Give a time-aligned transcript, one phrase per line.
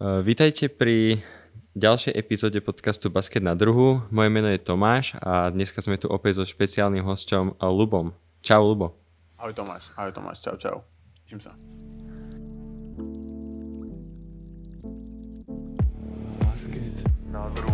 [0.00, 1.20] Uh, vítajte pri
[1.76, 4.00] ďalšej epizóde podcastu Basket na druhu.
[4.08, 8.16] Moje meno je Tomáš a dneska sme tu opäť so špeciálnym hosťom Lubom.
[8.40, 8.96] Čau, Lubo.
[9.36, 10.80] Ahoj Tomáš, ahoj Tomáš, čau, čau.
[11.28, 11.52] Teším sa.
[16.48, 16.96] Basket
[17.28, 17.69] na druhu.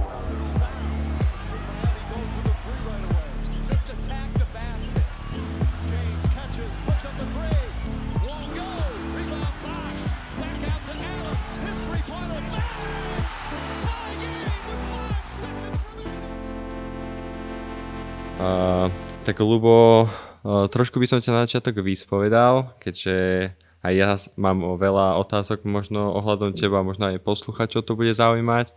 [19.27, 23.51] Tak Lubo, uh, trošku by som ťa na začiatok vyspovedal, keďže
[23.83, 28.71] aj ja mám veľa otázok možno ohľadom teba, možno aj posluchačov to bude zaujímať.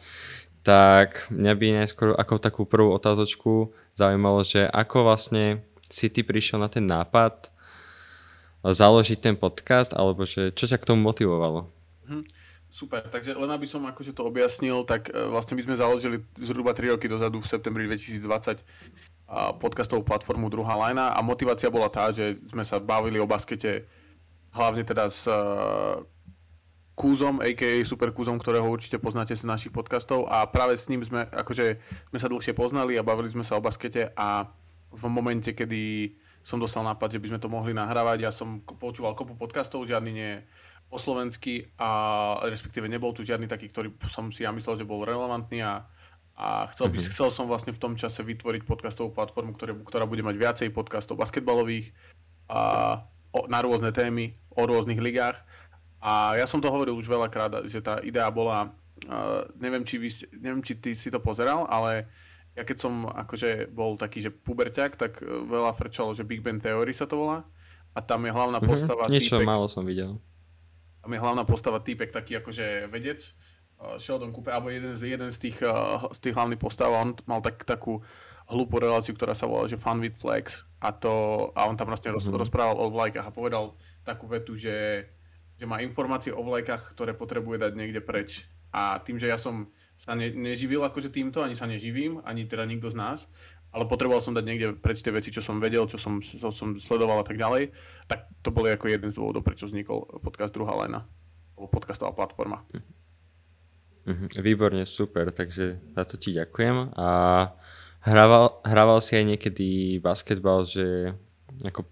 [0.66, 6.62] Tak mňa by najskôr ako takú prvú otázočku zaujímalo, že ako vlastne si ty prišiel
[6.62, 7.54] na ten nápad
[8.66, 11.70] založiť ten podcast, alebo že čo ťa k tomu motivovalo?
[12.10, 12.26] Hm,
[12.68, 16.76] super, takže len aby som akože to objasnil, tak e, vlastne my sme založili zhruba
[16.76, 18.62] 3 roky dozadu v septembri 2020
[19.62, 23.86] podcastovú platformu Druhá lajna a motivácia bola tá, že sme sa bavili o baskete
[24.50, 26.02] hlavne teda s uh,
[26.98, 27.80] Kúzom, a.k.a.
[27.86, 31.80] Super Kúzom, ktorého určite poznáte z našich podcastov a práve s ním sme, akože,
[32.12, 34.50] sme sa dlhšie poznali a bavili sme sa o baskete a
[34.90, 39.14] v momente, kedy som dostal nápad, že by sme to mohli nahrávať, ja som počúval
[39.14, 40.32] kopu podcastov, žiadny nie
[40.90, 41.90] po slovensky a
[42.50, 45.86] respektíve nebol tu žiadny taký, ktorý som si ja myslel, že bol relevantný a
[46.40, 47.12] a chcel, by, mm-hmm.
[47.12, 51.20] chcel som vlastne v tom čase vytvoriť podcastovú platformu, ktoré, ktorá bude mať viacej podcastov
[51.20, 51.92] basketbalových
[52.48, 53.04] a,
[53.36, 55.36] o, na rôzne témy, o rôznych ligách.
[56.00, 58.72] A ja som to hovoril už veľakrát, že tá idea bola,
[59.04, 60.08] uh, neviem, či vy,
[60.40, 62.08] neviem, či ty si to pozeral, ale
[62.56, 66.96] ja keď som akože bol taký, že puberťak, tak veľa frčalo, že Big Bang Theory
[66.96, 67.44] sa to volá.
[67.92, 68.68] A tam je hlavná mhm.
[68.68, 69.04] postava...
[69.04, 69.16] Mm-hmm.
[69.20, 70.16] Niečo týpek, málo som videl.
[71.04, 73.36] Tam je hlavná postava týpek taký akože vedec,
[73.80, 75.64] Sheldon Cooper, alebo jeden z, jeden z, tých,
[76.12, 78.04] z tých hlavných postav, on mal tak, takú
[78.50, 82.12] hlúpu reláciu, ktorá sa volala, že Fun with Flex a, to, a on tam vlastne
[82.12, 82.42] roz, mm-hmm.
[82.42, 85.08] rozprával o vlajkách a povedal takú vetu, že,
[85.56, 88.50] že má informácie o vlajkách, ktoré potrebuje dať niekde preč.
[88.74, 92.66] A tým, že ja som sa ne, neživil akože týmto, ani sa neživím, ani teda
[92.66, 93.20] nikto z nás,
[93.70, 96.74] ale potreboval som dať niekde preč tie veci, čo som vedel, čo som, čo som
[96.82, 97.70] sledoval a tak ďalej,
[98.10, 101.06] tak to boli ako jeden z dôvodov, prečo vznikol podcast Druhá Lena,
[101.54, 102.66] alebo podcastová platforma.
[102.74, 102.99] Mm-hmm.
[104.08, 106.96] Mhm, výborne, super, takže za to ti ďakujem.
[106.96, 107.10] A
[108.04, 111.14] hrával, hrával si aj niekedy basketbal, že
[111.66, 111.84] ako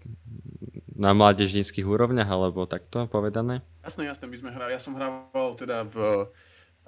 [0.98, 3.62] na mládežníckých úrovniach, alebo takto povedané?
[3.84, 6.26] Jasné, jasné, my sme hrali, ja som hrával teda v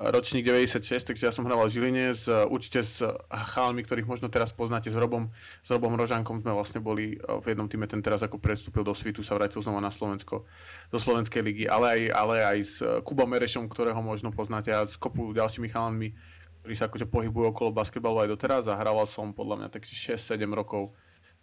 [0.01, 3.05] ročník 96, takže ja som hral v Žiline s, určite s
[3.53, 5.29] chalmi, ktorých možno teraz poznáte s Robom,
[5.61, 9.21] s Robom Rožankom sme vlastne boli v jednom týme, ten teraz ako prestúpil do Svitu,
[9.21, 10.49] sa vrátil znova na Slovensko,
[10.89, 14.97] do Slovenskej ligy, ale aj, ale aj s Kubom Merešom, ktorého možno poznáte a s
[14.97, 16.17] kopu ďalšími chalami,
[16.65, 20.41] ktorí sa akože pohybujú okolo basketbalu aj doteraz a hrával som podľa mňa tak 6-7
[20.49, 20.97] rokov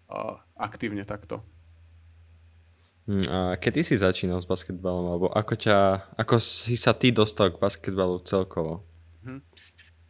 [0.09, 1.45] uh, aktívne takto.
[3.07, 5.77] Hm, a kedy si začínal s basketbalom, alebo ako, ťa,
[6.19, 8.83] ako si sa ty dostal k basketbalu celkovo?
[9.23, 9.39] Uh-huh.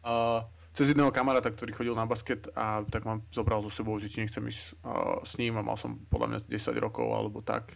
[0.02, 0.42] Uh,
[0.74, 4.26] cez jedného kamaráta, ktorý chodil na basket a tak ma zobral so sebou, že či
[4.26, 7.70] nechcem ísť uh, s ním a mal som podľa mňa 10 rokov alebo tak.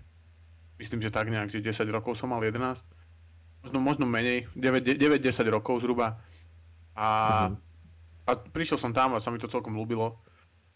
[0.83, 2.83] Myslím, že tak nejak, že 10 rokov som mal 11.
[3.63, 5.23] Možno, možno menej, 9-10
[5.55, 6.19] rokov zhruba.
[6.99, 8.27] A, uh-huh.
[8.27, 10.19] a prišiel som tam a sa mi to celkom ľúbilo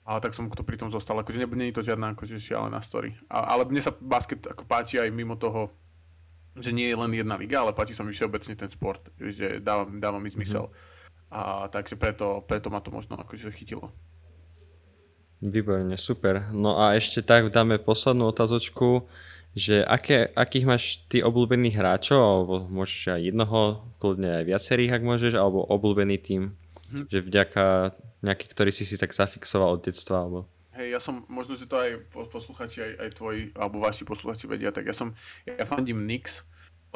[0.07, 1.19] ale tak som to pri tom zostal.
[1.19, 3.19] Akože nie, je to žiadna akože šialená story.
[3.27, 5.75] A, ale mne sa basket ako páči aj mimo toho,
[6.55, 9.91] že nie je len jedna liga, ale páči sa mi všeobecne ten sport, že dáva,
[9.91, 10.71] dáva mi zmysel.
[10.71, 11.35] Mm-hmm.
[11.35, 13.91] A, takže preto, preto ma to možno akože chytilo.
[15.43, 16.49] Výborne, super.
[16.55, 19.05] No a ešte tak dáme poslednú otázočku,
[19.57, 23.61] že aké, akých máš ty obľúbených hráčov, alebo môžeš aj jednoho,
[23.99, 26.57] kľudne aj viacerých, ak môžeš, alebo obľúbený tým,
[26.93, 27.07] hm.
[27.11, 27.65] že vďaka
[28.23, 30.41] nejaký, ktorý si si tak zafixoval od detstva, alebo...
[30.77, 34.69] Hej, ja som, možno, že to aj posluchači, aj, aj tvoji, alebo vaši posluchači vedia,
[34.69, 35.17] tak ja som,
[35.49, 36.45] ja fandím Nix,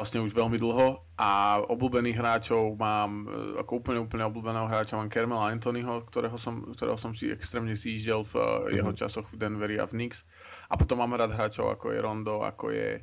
[0.01, 5.13] vlastne už veľmi dlho a obľúbených hráčov mám, e, ako úplne úplne obľúbeného hráča mám
[5.13, 8.73] Kermela Anthonyho, ktorého som, ktorého som si extrémne zjíždel v mm-hmm.
[8.81, 10.25] jeho časoch v Denveri a v Knicks.
[10.73, 12.97] A potom mám rád hráčov ako je Rondo, ako je,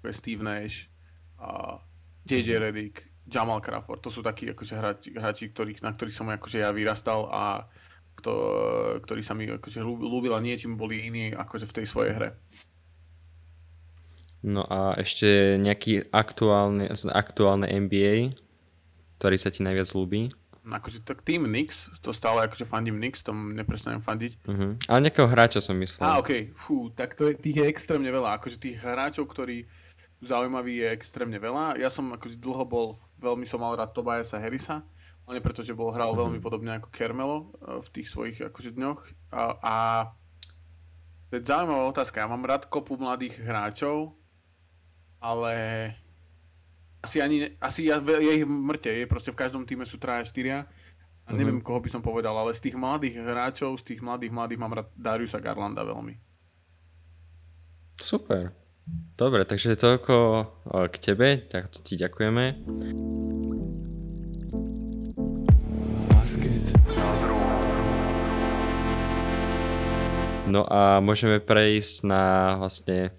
[0.00, 0.92] ako je Steve Nash,
[1.40, 1.80] a
[2.28, 6.60] JJ Redick, Jamal Crawford, to sú takí akože hráči, hráči ktorých, na ktorých som akože
[6.60, 7.64] ja vyrastal a
[8.14, 8.32] kto,
[9.02, 12.30] ktorí sa mi akože ľúbil a niečím boli iní akože v tej svojej hre.
[14.44, 18.36] No a ešte nejaký aktuálne, aktuálne NBA,
[19.16, 20.28] ktorý sa ti najviac ľúbi?
[20.64, 24.44] Akože tak tým Knicks, to stále akože fandím Knicks, tom neprestanem fandiť.
[24.44, 24.76] Uh-huh.
[24.88, 26.04] Ale nejakého hráča som myslel.
[26.04, 26.56] Á, okej, okay.
[26.56, 29.64] fú, tak to je, tých je extrémne veľa, akože tých hráčov, ktorí
[30.22, 31.80] zaujímavý je extrémne veľa.
[31.80, 32.86] Ja som akože dlho bol,
[33.18, 34.84] veľmi som mal rád Tobiasa Harrisa,
[35.24, 39.00] len preto, že bol hral veľmi podobne ako Kermelo eh, v tých svojich akože dňoch.
[39.32, 39.76] A, a
[41.32, 42.22] to je zaujímavá otázka.
[42.22, 44.14] Ja mám rád kopu mladých hráčov,
[45.18, 45.54] ale
[47.00, 50.68] asi ani, asi ja, je ich mŕte, je proste v každom týme sú traja, štyria
[51.24, 54.60] a neviem, koho by som povedal, ale z tých mladých hráčov, z tých mladých mladých
[54.60, 56.20] mám rád Dariusa Garlanda veľmi.
[57.96, 58.63] Super.
[59.14, 62.44] Dobre, takže toľko eh, k tebe, tak ti ďakujeme.
[70.44, 73.10] No a môžeme prejsť na vlastne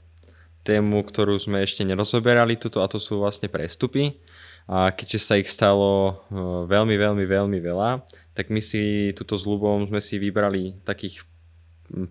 [0.61, 4.21] tému, ktorú sme ešte nerozoberali tuto a to sú vlastne prestupy.
[4.65, 6.15] A keďže sa ich stalo eh,
[6.67, 8.03] veľmi, veľmi, veľmi veľa,
[8.35, 11.23] tak my si tuto s Lubom sme si vybrali takých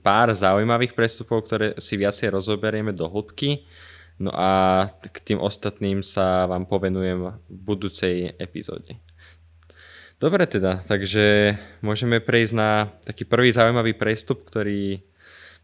[0.03, 3.67] pár zaujímavých prestupov, ktoré si viacej rozoberieme do hĺbky.
[4.23, 8.95] No a k tým ostatným sa vám povenujem v budúcej epizóde.
[10.23, 15.03] Dobre teda, takže môžeme prejsť na taký prvý zaujímavý prestup, ktorý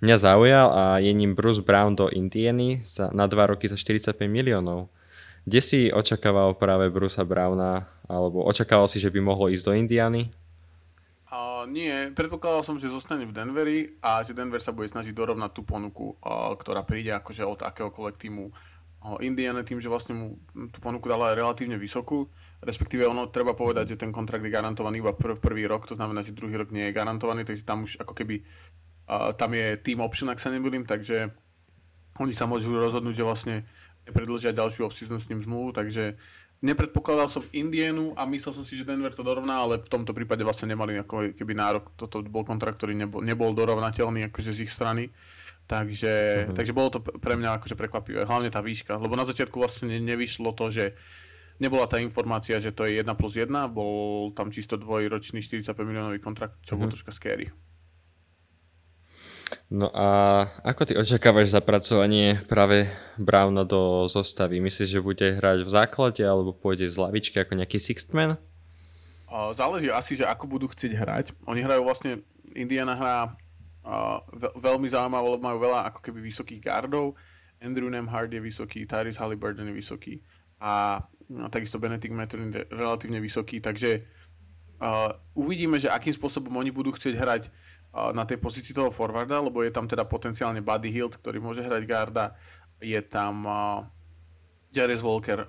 [0.02, 4.18] mňa zaujal a je ním Bruce Brown do Indiany za, na dva roky za 45
[4.26, 4.90] miliónov.
[5.46, 10.34] Kde si očakával práve Brucea Browna, alebo očakával si, že by mohlo ísť do Indiany?
[11.30, 15.50] Uh, nie, predpokladal som, že zostane v Denveri a že Denver sa bude snažiť dorovnať
[15.54, 20.26] tú ponuku, uh, ktorá príde akože od akéhokoľvek týmu uh, Indiana tým, že vlastne mu
[20.74, 22.26] tú ponuku dala relatívne vysokú,
[22.58, 26.26] respektíve ono treba povedať, že ten kontrakt je garantovaný iba pr- prvý rok, to znamená,
[26.26, 28.42] že druhý rok nie je garantovaný, takže tam už ako keby
[29.06, 31.30] uh, tam je team option, ak sa nebudím, takže
[32.18, 33.56] oni sa môžu rozhodnúť, že vlastne
[34.02, 36.18] nepredlžia ďalšiu off-season s ním zmluvu, takže
[36.60, 40.44] nepredpokladal som Indienu a myslel som si, že Denver to dorovná, ale v tomto prípade
[40.44, 41.96] vlastne nemali ako keby nárok.
[41.96, 45.08] Toto bol kontrakt, ktorý nebol, nebol dorovnateľný akože z ich strany.
[45.64, 46.14] Takže,
[46.50, 46.56] uh-huh.
[46.56, 50.50] takže bolo to pre mňa akože prekvapivé, hlavne tá výška, lebo na začiatku vlastne nevyšlo
[50.58, 50.98] to, že
[51.62, 56.18] nebola tá informácia, že to je 1 plus 1, bol tam čisto dvojročný 45 miliónový
[56.18, 56.82] kontrakt, čo uh-huh.
[56.82, 57.54] bol troška scary.
[59.70, 64.62] No a ako ty očakávaš zapracovanie práve Browna do zostavy?
[64.62, 68.38] Myslíš, že bude hrať v základe alebo pôjde z lavičky ako nejaký sixth man?
[69.30, 71.26] Záleží asi, že ako budú chcieť hrať.
[71.46, 72.22] Oni hrajú vlastne,
[72.54, 73.16] Indiana hrá
[74.58, 77.14] veľmi zaujímavé, lebo majú veľa ako keby vysokých gardov.
[77.62, 80.14] Andrew Nemhard je vysoký, Tyrese Halliburton je vysoký
[80.60, 84.04] a no, takisto Benedict Mathurin je relatívne vysoký, takže
[84.80, 87.42] uh, uvidíme, že akým spôsobom oni budú chcieť hrať
[87.90, 91.82] na tej pozícii toho forwarda, lebo je tam teda potenciálne Buddy Hilt, ktorý môže hrať
[91.90, 92.38] garda,
[92.78, 93.42] je tam
[94.70, 95.42] Jarez Walker,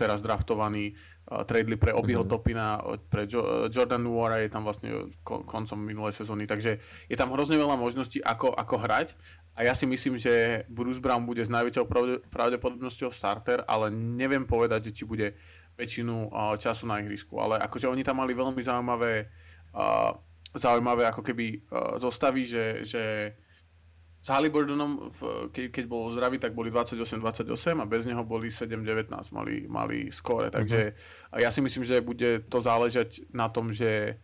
[0.00, 0.96] teraz draftovaný,
[1.26, 2.32] tradeli pre Obiho mm-hmm.
[2.32, 2.80] Topina,
[3.12, 7.60] pre jo- Jordan Nuora je tam vlastne kon- koncom minulej sezóny, takže je tam hrozne
[7.60, 9.08] veľa možností, ako, ako hrať.
[9.56, 14.44] A ja si myslím, že Bruce Brown bude s najväčšou pravde- pravdepodobnosťou starter, ale neviem
[14.44, 15.36] povedať, že či bude
[15.76, 19.28] väčšinu času na ihrisku, ale akože oni tam mali veľmi zaujímavé
[19.76, 20.16] uh,
[20.56, 23.32] zaujímavé ako keby uh, zostaví, že, že
[24.26, 25.20] s Halliburtonom, v,
[25.54, 27.46] ke, keď bol zdravý, tak boli 28-28
[27.78, 30.50] a bez neho boli 7-19, mali, mali skóre.
[30.50, 31.38] Takže uh-huh.
[31.38, 34.18] ja si myslím, že bude to záležať na tom, že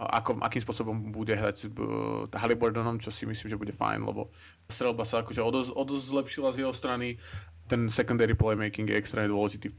[0.00, 4.32] ako, akým spôsobom bude hrať s uh, Halliburtonom, čo si myslím, že bude fajn, lebo
[4.70, 7.20] strelba sa akože o dosť, o dosť zlepšila z jeho strany
[7.70, 9.70] ten secondary playmaking je extrémne dôležitý,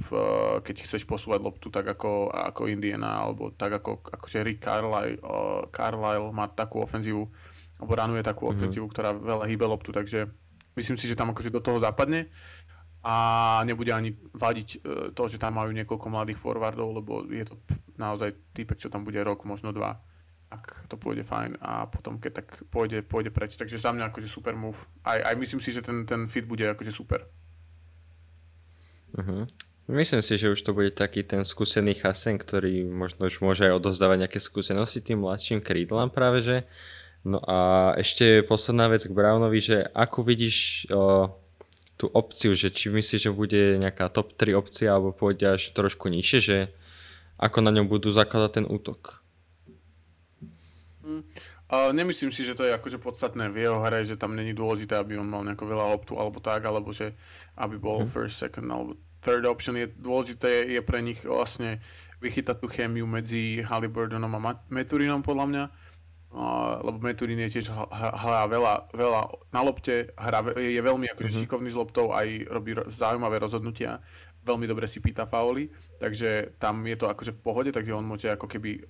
[0.64, 5.68] keď chceš posúvať loptu tak ako, ako Indiana, alebo tak ako akože Rick Carlisle, uh,
[5.76, 7.28] Carlisle má takú ofenzívu,
[7.84, 8.56] alebo ranuje takú mm-hmm.
[8.64, 10.32] ofenzívu, ktorá veľa hýbe loptu, takže
[10.80, 12.32] myslím si, že tam akože do toho zapadne
[13.04, 13.16] a
[13.68, 14.80] nebude ani vadiť uh,
[15.12, 17.60] to, že tam majú niekoľko mladých forwardov, lebo je to
[18.00, 20.00] naozaj typek, čo tam bude rok, možno dva
[20.52, 23.56] ak to pôjde fajn a potom keď tak pôjde, pôjde preč.
[23.56, 24.76] Takže za mňa akože super move.
[25.08, 27.24] Aj, aj myslím si, že ten, ten fit bude akože super.
[29.18, 29.44] Uh-huh.
[29.92, 33.82] Myslím si, že už to bude taký ten skúsený chasen, ktorý možno už môže aj
[33.82, 36.58] odozdávať nejaké skúsenosti tým mladším krídlám práve, že.
[37.22, 41.30] No a ešte posledná vec k Brownovi, že ako vidíš o,
[41.94, 46.10] tú opciu, že či myslíš, že bude nejaká top 3 opcia alebo pôjde až trošku
[46.10, 46.58] nižšie, že
[47.38, 49.21] ako na ňom budú zakladať ten útok?
[51.72, 55.16] Nemyslím si, že to je akože podstatné v jeho hre, že tam není dôležité, aby
[55.16, 57.16] on mal nejakú veľa loptu alebo tak, alebo že
[57.56, 58.12] aby bol mm.
[58.12, 59.80] first, second alebo third option.
[59.80, 61.80] Je dôležité je pre nich vlastne
[62.20, 65.64] vychytať tú chémiu medzi Halliburtonom a Meturinom podľa mňa.
[66.32, 71.44] Uh, lebo Meturin je tiež hrá veľa, veľa na lopte, hrá, je veľmi akože mm-hmm.
[71.44, 74.00] šikovný s loptou, aj robí zaujímavé rozhodnutia,
[74.48, 75.68] veľmi dobre si pýta fauly,
[76.00, 78.82] takže tam je to akože v pohode, takže on môže ako keby e,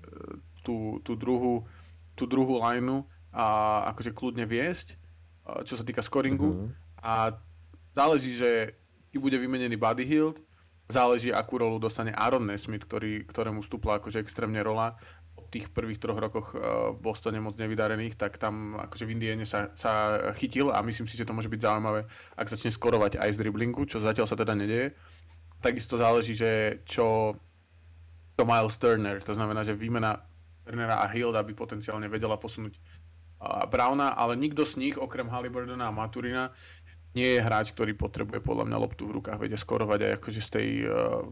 [0.61, 1.65] tú, tú druhú
[2.21, 3.01] tú druhú lineu
[3.33, 4.93] a akože kľudne viesť,
[5.65, 6.53] čo sa týka scoringu.
[6.53, 6.69] Uh-huh.
[7.01, 7.33] A
[7.97, 8.77] záleží, že
[9.17, 10.37] bude vymenený Buddy Hield,
[10.91, 14.93] záleží, akú rolu dostane Aaron Nesmith, ktorý, ktorému vstúpla akože extrémne rola
[15.39, 19.71] od tých prvých troch rokoch v Bostone moc nevydarených, tak tam akože v Indiene sa,
[19.79, 22.03] sa chytil a myslím si, že to môže byť zaujímavé,
[22.35, 24.91] ak začne skorovať aj z driblingu, čo zatiaľ sa teda nedieje.
[25.63, 27.39] Takisto záleží, že čo,
[28.35, 30.19] čo Miles Turner, to znamená, že výmena
[30.63, 32.77] Turnera a Hilda by potenciálne vedela posunúť
[33.41, 36.53] Browna, ale nikto z nich, okrem Halliburtona a Maturina,
[37.11, 40.49] nie je hráč, ktorý potrebuje podľa mňa loptu v rukách, vedia skorovať aj akože z
[40.53, 41.27] tej uh,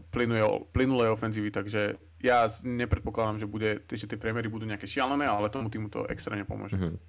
[0.74, 5.72] plynulej ofenzívy, takže ja nepredpokladám, že, bude, že tie priemery budú nejaké šialené, ale tomu
[5.72, 6.76] týmu to extrémne pomôže.
[6.76, 7.00] Mm-hmm.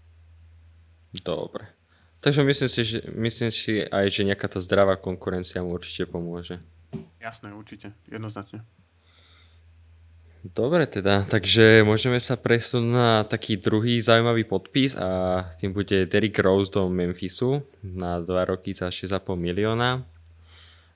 [1.19, 1.67] Dobre.
[2.23, 6.61] Takže myslím si, že, myslím si aj, že nejaká tá zdravá konkurencia mu určite pomôže.
[7.19, 8.63] Jasné, určite, jednoznačne.
[10.41, 16.41] Dobre teda, takže môžeme sa presunúť na taký druhý zaujímavý podpis a tým bude Derrick
[16.41, 20.01] Rose do Memphisu na 2 roky za 6,5 milióna.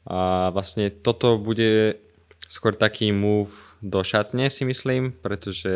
[0.09, 2.01] A vlastne toto bude
[2.49, 3.53] skôr taký move
[3.85, 5.69] do šatne si myslím, pretože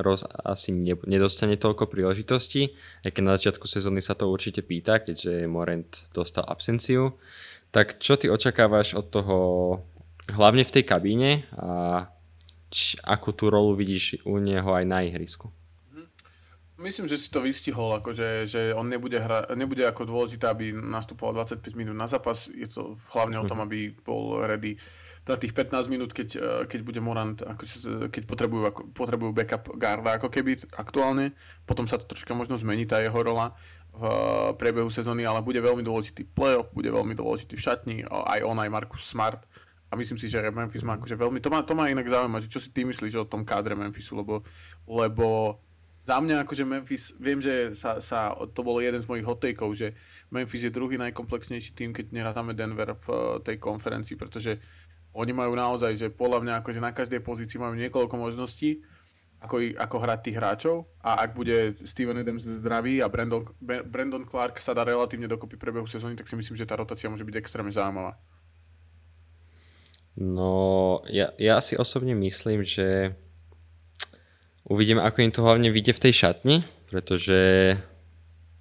[0.00, 2.72] Rose asi ne, nedostane toľko príležitostí,
[3.04, 7.20] aj keď na začiatku sezóny sa to určite pýta, keďže Morent dostal absenciu.
[7.68, 9.36] Tak čo ty očakávaš od toho
[10.32, 12.08] hlavne v tej kabíne a
[12.74, 15.54] či, akú tú rolu vidíš u neho aj na ihrisku?
[15.94, 16.04] Mhm.
[16.82, 21.46] Myslím, že si to vystihol, akože, že on nebude, hra, nebude ako dôležité, aby nastupoval
[21.46, 22.50] 25 minút na zápas.
[22.50, 23.66] Je to hlavne o tom, mhm.
[23.70, 24.74] aby bol ready
[25.24, 29.72] na tých 15 minút, keď, eh, keď bude Morant, akože, keď potrebujú, ako, potrebujú backup
[29.78, 31.32] guarda ako keby aktuálne.
[31.64, 33.56] Potom sa to troška možno zmení, tá jeho rola
[33.94, 34.04] v
[34.58, 38.66] priebehu sezóny, ale bude veľmi dôležitý playoff, bude veľmi dôležitý v šatni, aj on, aj
[38.66, 39.46] Marcus Smart
[39.94, 42.50] a myslím si, že Memphis má akože veľmi, to má, to má inak zaujíma, že
[42.50, 44.42] čo si ty myslíš o tom kádre Memphisu, lebo,
[44.90, 45.62] lebo
[46.02, 49.94] za mňa akože Memphis, viem, že sa, sa, to bolo jeden z mojich hotejkov, že
[50.34, 54.58] Memphis je druhý najkomplexnejší tým, keď nerátame Denver v eh, tej konferencii, pretože
[55.14, 58.82] oni majú naozaj, že podľa mňa akože na každej pozícii majú niekoľko možností,
[59.38, 64.56] ako, ako hrať tých hráčov a ak bude Steven Adams zdravý a Brandon, Brandon Clark
[64.58, 67.70] sa dá relatívne dokopy prebehu sezóny, tak si myslím, že tá rotácia môže byť extrémne
[67.70, 68.16] zaujímavá.
[70.14, 73.18] No, ja, ja si osobne myslím, že
[74.62, 76.56] uvidíme, ako im to hlavne vyjde v tej šatni,
[76.86, 77.38] pretože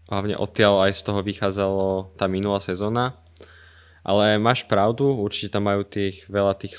[0.10, 3.18] hlavne odtiaľ aj z toho vychádzalo tá minulá sezóna.
[4.04, 6.76] Ale máš pravdu, určite tam majú tých, veľa, tých,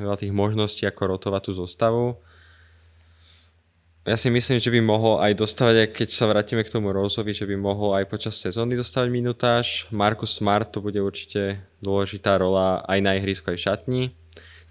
[0.00, 2.16] veľa tých možností, ako rotovať tú zostavu
[4.06, 7.42] ja si myslím, že by mohol aj dostávať, keď sa vrátime k tomu Roseovi, že
[7.42, 9.66] by mohol aj počas sezóny dostávať minutáž.
[9.90, 14.14] Marcus Smart to bude určite dôležitá rola aj na ihrisku, aj šatni.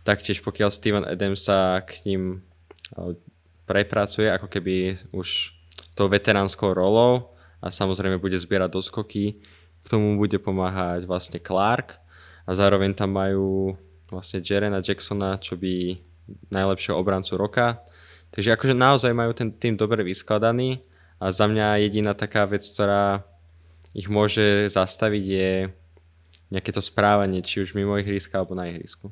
[0.07, 2.47] Taktiež pokiaľ Steven Adams sa k ním
[3.67, 5.51] prepracuje, ako keby už
[5.99, 9.43] tou veteránskou rolou a samozrejme bude zbierať doskoky.
[9.83, 11.99] K tomu bude pomáhať vlastne Clark
[12.47, 13.75] a zároveň tam majú
[14.07, 15.99] vlastne Jerena Jacksona, čo by
[16.55, 17.83] najlepšieho obrancu roka
[18.35, 20.83] Takže akože naozaj majú ten tým dobre vyskladaný
[21.23, 23.23] a za mňa jediná taká vec, ktorá
[23.95, 25.51] ich môže zastaviť je
[26.51, 29.07] nejaké to správanie, či už mimo ihriska alebo na ihrisku.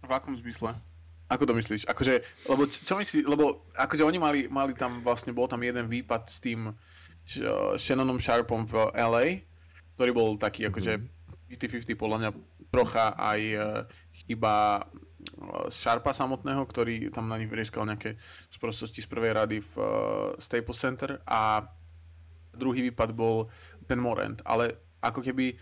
[0.00, 0.72] V akom zmysle?
[1.28, 1.84] Ako to myslíš?
[1.84, 6.28] Akože, lebo čo myslíš, lebo akože oni mali, mali tam vlastne, bol tam jeden výpad
[6.28, 6.72] s tým
[7.76, 9.24] Shannonom Sharpom v LA,
[9.96, 11.00] ktorý bol taký akože
[11.52, 12.30] 50-50 podľa mňa
[12.72, 13.56] trocha aj e,
[14.24, 14.84] chyba
[15.70, 18.18] Sharpa samotného, ktorý tam na nich vyrieskal nejaké
[18.48, 19.86] sprostosti z prvej rady v uh,
[20.38, 21.66] Staples Center a
[22.52, 23.48] druhý výpad bol
[23.88, 25.56] ten Morant, ale ako keby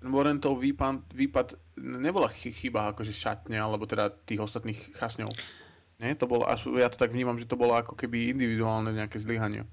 [0.00, 1.48] ten Morantov výpad, výpad
[1.80, 5.30] nebola chyba akože šatne, alebo teda tých ostatných chasňov.
[5.98, 6.12] Nie?
[6.20, 6.44] To bolo,
[6.76, 9.64] ja to tak vnímam, že to bolo ako keby individuálne nejaké zlyhanie.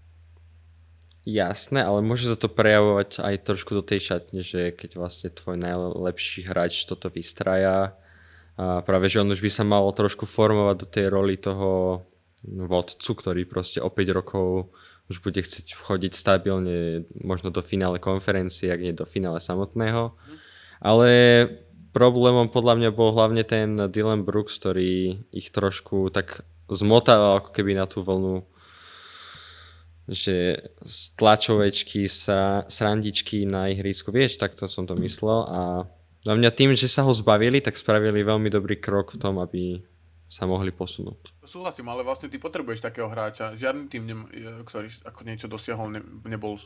[1.23, 5.55] Jasné, ale môže sa to prejavovať aj trošku do tej šatne, že keď vlastne tvoj
[5.55, 7.95] najlepší hráč toto vystraja,
[8.53, 12.03] a práve, že on už by sa mal trošku formovať do tej roli toho
[12.43, 14.69] vodcu, ktorý proste o 5 rokov
[15.11, 20.15] už bude chcieť chodiť stabilne možno do finále konferencie, ak nie do finále samotného.
[20.79, 21.09] Ale
[21.91, 27.75] problémom podľa mňa bol hlavne ten Dylan Brooks, ktorý ich trošku tak zmotával ako keby
[27.75, 28.47] na tú vlnu
[30.03, 30.59] že
[31.15, 35.61] tlačovečky, sa, srandičky na ihrisku, vieš, takto som to myslel a
[36.23, 39.83] za mňa tým, že sa ho zbavili, tak spravili veľmi dobrý krok v tom, aby
[40.31, 41.45] sa mohli posunúť.
[41.45, 43.53] Súhlasím, ale vlastne ty potrebuješ takého hráča.
[43.53, 44.15] Žiadny tým, ne,
[44.65, 46.57] ktorý ako niečo dosiahol, ne, nebol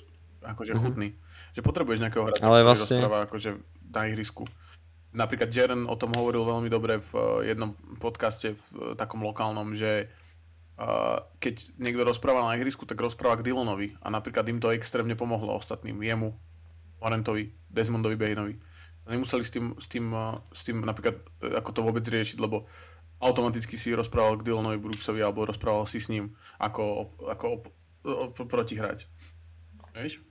[0.46, 0.86] akože mm-hmm.
[0.88, 1.10] chutný.
[1.58, 3.02] Že potrebuješ nejakého hráča, ale vlastne...
[3.02, 3.50] rozpráva akože
[3.92, 4.48] na ihrisku.
[5.12, 9.74] Napríklad Jaren o tom hovoril veľmi dobre v eh, jednom podcaste v eh, takom lokálnom,
[9.76, 10.08] že
[11.42, 15.58] keď niekto rozpráva na ihrisku, tak rozpráva k Dylonovi a napríklad im to extrémne pomohlo
[15.58, 16.38] ostatným, jemu,
[17.02, 18.62] Morentovi, Desmondovi Bainovi
[19.08, 22.68] Nemuseli s tým, s tým, uh, s tým napríklad, uh, ako to vôbec riešiť, lebo
[23.18, 27.64] automaticky si brook k Dylanovi Brooksovi alebo rozprával si s ním ako, ako op,
[28.06, 29.10] op, protihráč.
[29.98, 30.22] Vieš?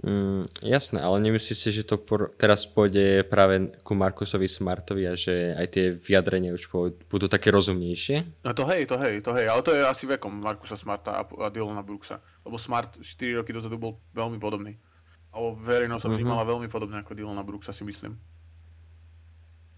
[0.00, 5.12] Mm, jasné, ale nemyslíš si, že to por- teraz pôjde práve ku Markusovi Smartovi a
[5.12, 6.72] že aj tie vyjadrenia už
[7.04, 8.40] budú také rozumnejšie?
[8.40, 11.22] No to hej, to hej, to hej, ale to je asi vekom Markusa Smarta a,
[11.28, 12.16] a Dylana Brooksa.
[12.48, 14.80] Lebo Smart 4 roky dozadu bol veľmi podobný.
[15.30, 16.50] Alebo verejnosť sa mm-hmm.
[16.50, 18.18] veľmi podobne ako Dylana Brooksa si myslím.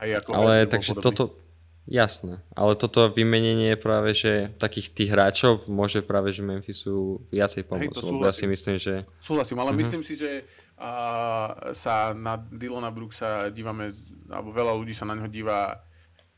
[0.00, 1.36] Aj ako ale takže toto,
[1.82, 7.98] Jasné, ale toto vymenenie práve, že takých tých hráčov môže práve, že Memphisu viacej pomôcť,
[7.98, 9.02] Hej, lebo ja si myslím, že...
[9.18, 9.82] Súhlasím, ale uh-huh.
[9.82, 10.46] myslím si, že
[10.78, 13.90] a, sa na Dylona Brooksa dívame,
[14.30, 15.82] alebo veľa ľudí sa na neho díva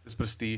[0.08, 0.52] z prsty,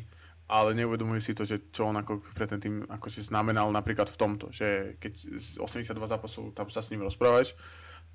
[0.47, 4.19] ale neuvedomuje si to, že čo on ako pre ten tým akože znamenal napríklad v
[4.23, 7.59] tomto, že keď 82 zápasov tam sa s ním rozprávaš,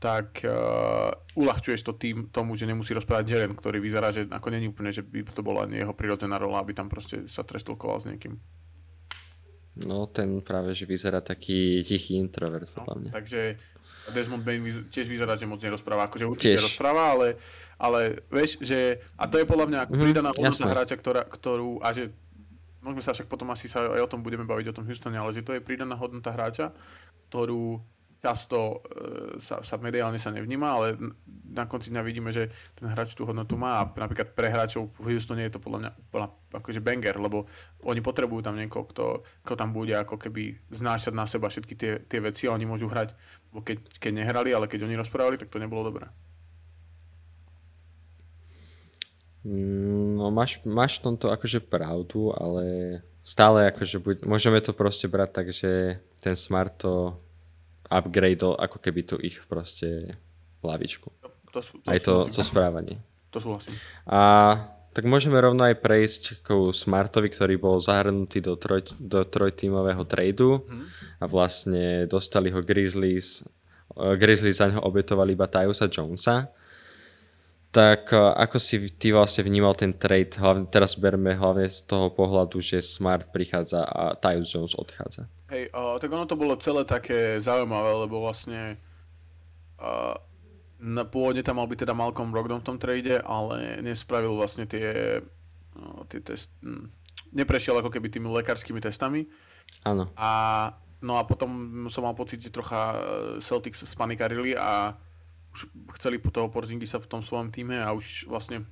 [0.01, 4.65] tak uh, uľahčuješ to tým, tomu, že nemusí rozprávať Jaren, ktorý vyzerá, že ako není
[4.65, 8.41] úplne, že by to bola jeho prirodzená rola, aby tam proste sa trestolkoval s niekým.
[9.85, 13.11] No, ten práve, že vyzerá taký tichý introvert, no, podľa mňa.
[13.13, 13.41] Takže
[14.09, 16.65] Desmond Bain tiež vyzerá, že moc nerozpráva, akože určite tiež.
[16.65, 17.27] rozpráva, ale,
[17.77, 21.93] ale vieš, že, a to je podľa mňa mm, pridaná hodnota hráča, ktorá, ktorú, a
[21.93, 22.09] že
[22.81, 25.29] môžeme sa však potom asi sa aj o tom budeme baviť, o tom Houstone, ale
[25.37, 26.73] že to je pridaná hodnota hráča,
[27.29, 27.77] ktorú
[28.21, 30.87] často e, sa, sa mediálne sa nevníma, ale
[31.49, 35.17] na konci dňa vidíme, že ten hráč tú hodnotu má a napríklad pre hráčov v
[35.17, 37.49] Houstone je to podľa mňa úplne akože banger, lebo
[37.81, 39.05] oni potrebujú tam niekoho, kto,
[39.41, 42.85] kto tam bude ako keby znášať na seba všetky tie, tie veci a oni môžu
[42.85, 43.17] hrať,
[43.51, 46.05] lebo keď, keď nehrali, ale keď oni rozprávali, tak to nebolo dobré.
[49.41, 55.09] Mm, no máš, máš v tomto akože pravdu, ale stále akože buď, môžeme to proste
[55.09, 57.17] brať tak, že ten Smart to
[57.91, 60.15] upgrade ako keby tu ich proste
[60.63, 61.11] lavičku.
[61.19, 63.03] To, to, to aj to, to správanie.
[63.35, 63.75] To súhlasím.
[64.07, 64.55] A
[64.91, 70.67] tak môžeme rovno aj prejsť k Smartovi, ktorý bol zahrnutý do, troj, do trojtímového tradu
[70.67, 70.85] hmm.
[71.23, 73.47] a vlastne dostali ho Grizzlies.
[73.95, 76.51] Eh, Grizzlies za neho obetovali iba Tyusa Jonesa.
[77.71, 80.35] Tak eh, ako si ty vlastne vnímal ten trade?
[80.35, 85.31] Hlavne, teraz berme hlavne z toho pohľadu, že Smart prichádza a Tyus Jones odchádza.
[85.51, 88.79] Hej, uh, tak ono to bolo celé také zaujímavé, lebo vlastne
[89.83, 90.15] uh,
[90.79, 95.19] na, pôvodne tam mal byť teda Malcolm Brogdon v tom trade, ale nespravil vlastne tie,
[95.75, 96.87] uh, tie test, hm,
[97.35, 99.27] neprešiel ako keby tými lekárskymi testami.
[99.83, 100.07] Áno.
[100.15, 100.31] A
[101.03, 102.95] no a potom som mal pocit, že trocha
[103.43, 104.95] Celtics spanikarili a
[105.51, 105.67] už
[105.99, 108.63] chceli po toho Porzingisa v tom svojom týme a už vlastne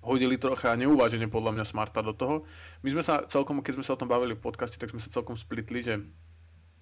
[0.00, 2.48] hodili trocha neuvážene podľa mňa Smarta do toho.
[2.80, 5.12] My sme sa celkom, keď sme sa o tom bavili v podcaste, tak sme sa
[5.12, 5.94] celkom splitli, že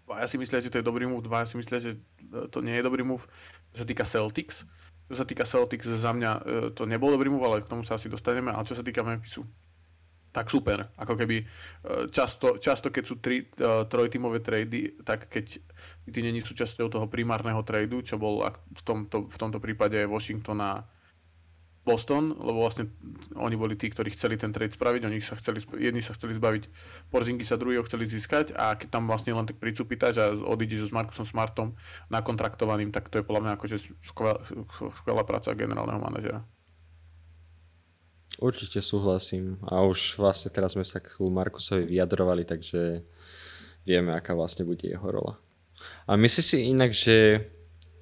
[0.08, 1.92] ja si myslia, že to je dobrý move, dva si myslia, že
[2.48, 3.26] to nie je dobrý move.
[3.76, 4.64] Čo sa týka Celtics,
[5.08, 6.40] čo sa týka Celtics, za mňa e,
[6.76, 8.52] to nebol dobrý move, ale k tomu sa asi dostaneme.
[8.52, 9.40] Ale čo sa týka Memphisu,
[10.36, 10.92] tak super.
[11.00, 11.44] Ako keby e,
[12.12, 15.64] často, často keď sú tri, e, trojtímové trady, tak keď
[16.12, 20.84] ty není súčasťou toho primárneho tradu, čo bol v tomto, v tomto prípade Washington a
[21.86, 22.92] Boston, lebo vlastne
[23.32, 26.68] oni boli tí, ktorí chceli ten trade spraviť, oni sa chceli, jedni sa chceli zbaviť
[27.08, 30.90] Porzingy sa druhý ho chceli získať a keď tam vlastne len tak pricupítaš a odídeš
[30.90, 31.72] s Markusom Smartom
[32.12, 34.36] nakontraktovaným, tak to je podľa mňa akože skvelá,
[35.00, 36.44] skvelá práca generálneho manažera.
[38.38, 43.02] Určite súhlasím a už vlastne teraz sme sa k Markusovi vyjadrovali, takže
[43.82, 45.40] vieme, aká vlastne bude jeho rola.
[46.06, 47.48] A myslíš si inak, že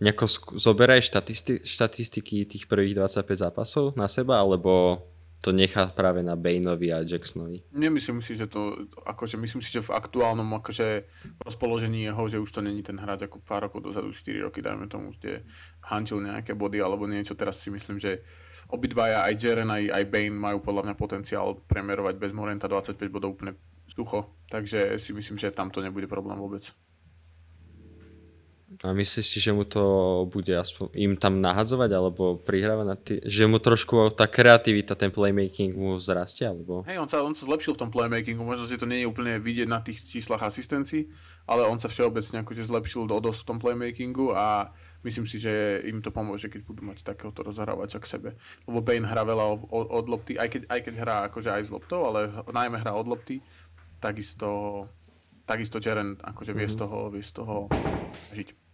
[0.01, 0.25] nejako
[0.57, 5.01] zoberaj štatisti- štatistiky tých prvých 25 zápasov na seba, alebo
[5.45, 7.71] to nechá práve na Baneovi a Jacksonovi?
[7.71, 11.07] Nemyslím si, že to, akože myslím si, že v aktuálnom akože
[11.45, 14.89] rozpoložení jeho, že už to není ten hráč ako pár rokov dozadu, 4 roky, dajme
[14.89, 15.45] tomu, kde
[15.87, 17.37] hančil nejaké body alebo niečo.
[17.37, 18.25] Teraz si myslím, že
[18.73, 23.37] obidvaja, aj Jaren, aj, aj Bane majú podľa mňa potenciál premerovať bez Morenta 25 bodov
[23.37, 23.55] úplne
[23.87, 24.35] sucho.
[24.51, 26.67] Takže si myslím, že tam to nebude problém vôbec.
[28.85, 29.81] A myslíš si, že mu to
[30.29, 35.09] bude aspoň im tam nahadzovať, alebo prihrávať na tý, že mu trošku tá kreativita, ten
[35.09, 36.85] playmaking mu zrastie, alebo?
[36.85, 39.41] Hej, on sa, on sa zlepšil v tom playmakingu, možno si to nie je úplne
[39.41, 41.09] vidieť na tých číslach asistencií,
[41.49, 44.69] ale on sa všeobecne akože zlepšil do dosť v tom playmakingu a
[45.09, 48.31] myslím si, že im to pomôže, keď budú mať takéhoto rozhrávača k sebe.
[48.69, 51.73] Lebo Bane hrá veľa od, od lopty, aj keď, aj keď hrá akože aj z
[51.73, 53.41] loptou, ale najmä hrá od lopty,
[54.05, 54.85] takisto
[55.47, 56.75] takisto Jaren akože vie, mm-hmm.
[56.75, 56.83] z mhm.
[56.83, 57.57] toho, vie z toho
[58.35, 58.66] žiť.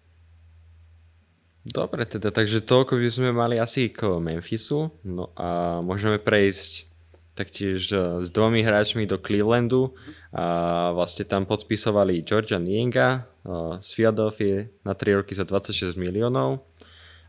[1.62, 4.90] Dobre teda, takže toľko by sme mali asi k Memphisu.
[5.06, 6.90] No a môžeme prejsť
[7.38, 9.94] taktiež e, s dvomi hráčmi do Clevelandu.
[10.34, 13.20] A vlastne tam podpisovali Georgia Nienga e,
[13.78, 16.66] z Philadelphia na 3 roky za 26 miliónov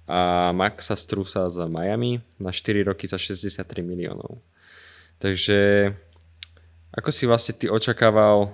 [0.03, 4.43] a Maxa Strusa z Miami na 4 roky za 63 miliónov.
[5.23, 5.93] Takže
[6.91, 8.51] ako si vlastne ty očakával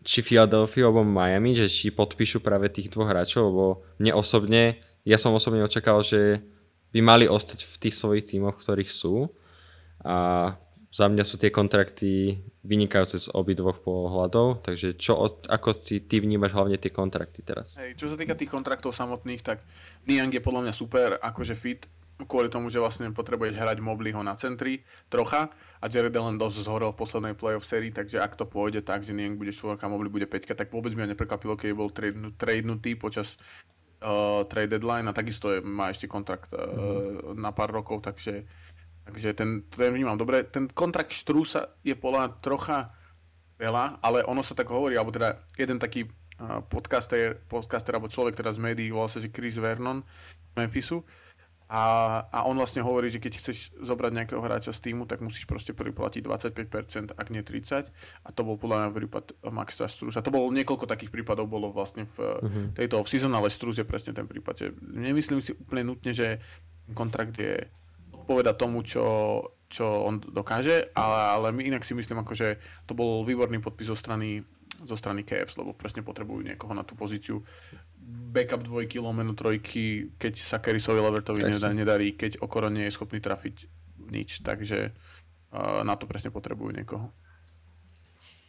[0.00, 3.66] či Philadelphia alebo Miami, že či podpíšu práve tých dvoch hráčov, lebo
[4.00, 6.42] mne osobne, ja som osobne očakával, že
[6.90, 9.30] by mali ostať v tých svojich tímoch, v ktorých sú.
[10.02, 10.56] A
[10.90, 16.50] za mňa sú tie kontrakty vynikajúce z obidvoch pohľadov, takže čo, ako si ty vnímaš
[16.50, 17.78] hlavne tie kontrakty teraz?
[17.78, 19.62] Hej, čo sa týka tých kontraktov samotných, tak
[20.10, 21.86] Niang je podľa mňa super, akože fit,
[22.26, 25.48] kvôli tomu, že vlastne potrebuješ hrať Mobleyho na centri trocha.
[25.80, 29.14] A Jared Allen dosť zhorel v poslednej playoff sérii, takže ak to pôjde tak, že
[29.16, 31.88] Niang bude 4 a Mobley bude 5, tak vôbec mi neprekvapilo, keď bol
[32.36, 33.38] tradenutý počas
[34.02, 37.38] uh, trade deadline a takisto je, má ešte kontrakt uh, mm.
[37.38, 38.44] na pár rokov, takže
[39.00, 40.46] Takže ten, ten vnímam dobre.
[40.46, 42.94] Ten kontrakt Štrusa je podľa trocha
[43.58, 48.38] veľa, ale ono sa tak hovorí, alebo teda jeden taký uh, podcaster, podcaster alebo človek
[48.38, 50.04] teraz z médií, volá sa, že Chris Vernon
[50.46, 51.02] z Memphisu.
[51.70, 51.82] A,
[52.34, 55.70] a on vlastne hovorí, že keď chceš zobrať nejakého hráča z týmu, tak musíš proste
[55.70, 57.86] priplatiť 25%, ak nie 30%.
[58.26, 60.18] A to bol podľa mňa prípad Maxa Strusa.
[60.18, 62.66] To bolo niekoľko takých prípadov bolo vlastne v uh-huh.
[62.74, 64.54] tejto off-season, ale Strus je presne ten prípad.
[64.58, 66.42] Že nemyslím si úplne nutne, že
[66.90, 67.70] kontrakt je
[68.10, 69.06] odpoveda tomu, čo,
[69.70, 72.58] čo on dokáže, ale, ale my inak si myslím, ako, že
[72.90, 74.42] to bol výborný podpis zo strany,
[74.84, 77.44] zo strany KFs, lebo presne potrebujú niekoho na tú pozíciu
[78.30, 83.20] backup dvojky, lomeno trojky, keď sa Kerisovi Levertovi nedá, nedarí, keď Okoro nie je schopný
[83.20, 83.68] trafiť
[84.10, 87.12] nič, takže uh, na to presne potrebujú niekoho.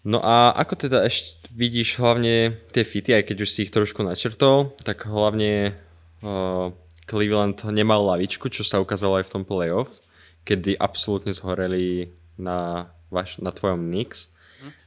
[0.01, 4.01] No a ako teda ešte vidíš hlavne tie fity, aj keď už si ich trošku
[4.01, 5.77] načrtol, tak hlavne
[6.25, 6.73] uh,
[7.05, 10.01] Cleveland nemal lavičku, čo sa ukázalo aj v tom playoff,
[10.41, 12.09] kedy absolútne zhoreli
[12.41, 14.30] na, vaš, na tvojom Knicks.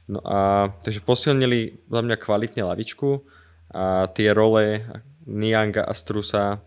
[0.05, 3.25] No a takže posilnili za mňa kvalitne lavičku
[3.73, 4.85] a tie role
[5.25, 6.61] Nianga a Strusa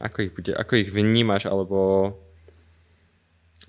[0.00, 2.10] ako ich, bude, ako ich vnímaš, alebo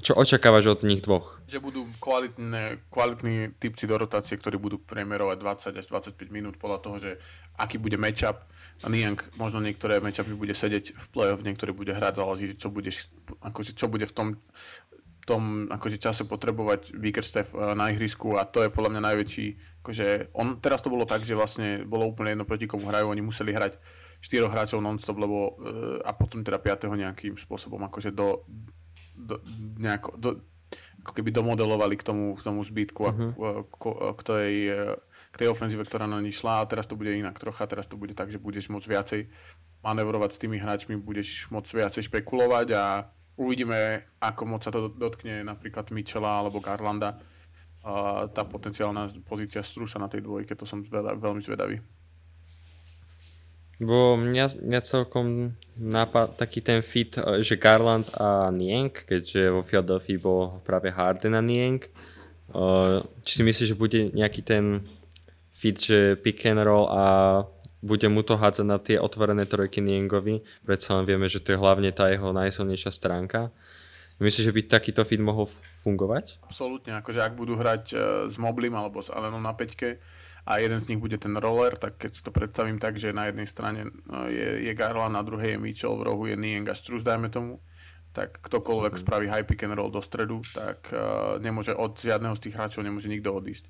[0.02, 1.40] čo očakávaš od nich dvoch?
[1.46, 5.38] Že budú kvalitné, kvalitní typci do rotácie, ktorí budú premerovať
[5.76, 7.12] 20 až 25 minút podľa toho, že
[7.60, 8.42] aký bude matchup,
[8.82, 12.90] a Niang možno niektoré matchupy bude sedieť v play-off, niektoré bude hrať, záleží, čo bude,
[13.46, 14.28] akože, čo bude v tom,
[15.24, 19.46] tom akože čase potrebovať Bickerstaff eh, na ihrisku a to je podľa mňa najväčší,
[19.84, 23.24] akože on, teraz to bolo tak, že vlastne bolo úplne jedno proti komu hrajú, oni
[23.24, 23.80] museli hrať
[24.24, 28.44] štyroch hráčov non-stop, lebo eh, a potom teda piatého nejakým spôsobom akože do,
[29.16, 29.40] do
[29.80, 30.30] nejako, do,
[31.04, 33.28] ako keby domodelovali k tomu, k tomu zbytku a mhm.
[33.68, 33.84] k,
[34.16, 34.54] k tej
[35.34, 37.98] k tej ofenzíve, ktorá na ní šla a teraz to bude inak trocha, teraz to
[37.98, 39.22] bude tak, že budeš môcť viacej
[39.82, 45.42] manevrovať s tými hráčmi, budeš môcť viacej špekulovať a uvidíme, ako moc sa to dotkne
[45.44, 47.18] napríklad Michela alebo Garlanda.
[47.84, 51.78] A tá potenciálna pozícia Strusa na tej dvojke, to som zvedavý, veľmi zvedavý.
[53.84, 57.12] Bo mňa, mňa celkom nápad, taký ten fit,
[57.44, 61.84] že Garland a Nieng, keďže vo Philadelphia bol práve Harden a Nieng,
[63.28, 64.88] či si myslíš, že bude nejaký ten
[65.52, 67.04] fit, že pick and roll a
[67.84, 70.40] bude mu to hádzať na tie otvorené trojky Niengovi.
[70.64, 73.52] Predsa len vieme, že to je hlavne tá jeho najsilnejšia stránka.
[74.24, 75.52] Myslíš, že by takýto fit mohol
[75.84, 76.40] fungovať?
[76.48, 78.00] Absolútne, akože ak budú hrať uh,
[78.32, 80.00] s Moblim alebo s Alenom na peťke
[80.48, 83.28] a jeden z nich bude ten roller, tak keď si to predstavím tak, že na
[83.28, 86.78] jednej strane uh, je, je Garland, na druhej je Mitchell, v rohu je Nieng a
[86.78, 87.60] Struz, dajme tomu,
[88.14, 89.04] tak ktokoľvek mm-hmm.
[89.04, 92.86] spraví high pick and roll do stredu, tak uh, nemôže od žiadneho z tých hráčov
[92.86, 93.68] nemôže nikto odísť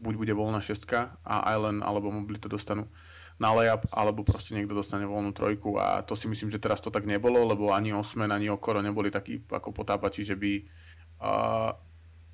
[0.00, 2.88] buď bude voľná šestka a Island alebo Mobley to dostanú
[3.36, 5.76] na layup, alebo proste niekto dostane voľnú trojku.
[5.76, 9.12] A to si myslím, že teraz to tak nebolo, lebo ani Osmen, ani Okoro neboli
[9.12, 10.64] takí ako potápači, že by
[11.20, 11.70] uh,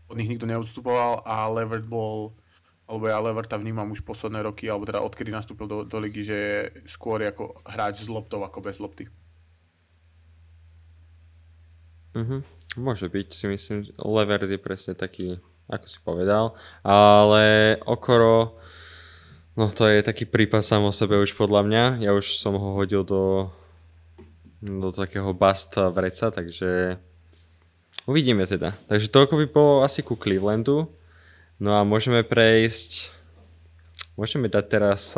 [0.06, 1.26] od nich nikto neodstupoval.
[1.26, 2.38] A Levert bol
[2.92, 6.36] alebo ja Leverta vnímam už posledné roky, alebo teda odkedy nastúpil do, do ligy, že
[6.36, 9.08] je skôr ako hráč s loptou ako bez lopty.
[12.12, 12.44] Mhm,
[12.76, 15.40] môže byť, si myslím, Levert je presne taký
[15.72, 16.52] ako si povedal.
[16.84, 18.60] Ale Okoro,
[19.56, 21.84] no to je taký prípad sám o sebe už podľa mňa.
[22.04, 23.48] Ja už som ho hodil do,
[24.60, 27.00] do takého basta vreca, takže
[28.04, 28.76] uvidíme teda.
[28.92, 30.92] Takže toľko by bolo asi ku Clevelandu.
[31.56, 33.08] No a môžeme prejsť,
[34.20, 35.16] môžeme dať teraz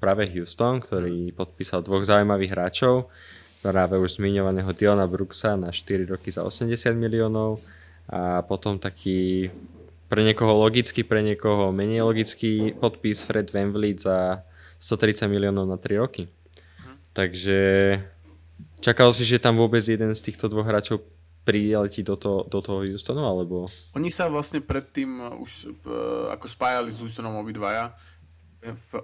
[0.00, 3.12] práve Houston, ktorý podpísal dvoch zaujímavých hráčov
[3.58, 7.58] práve už zmiňovaného Diona Brooksa na 4 roky za 80 miliónov
[8.08, 9.52] a potom taký
[10.08, 14.40] pre niekoho logický, pre niekoho menej logický podpis Fred VanVleet za
[14.80, 16.32] 130 miliónov na 3 roky.
[16.80, 16.96] Hm.
[17.12, 17.58] Takže
[18.80, 21.04] čakal si, že tam vôbec jeden z týchto dvoch hráčov
[21.44, 23.68] priletí do, to, do toho Houstonu, alebo?
[23.96, 27.96] Oni sa vlastne predtým už uh, ako spájali s Houstonom obidvaja.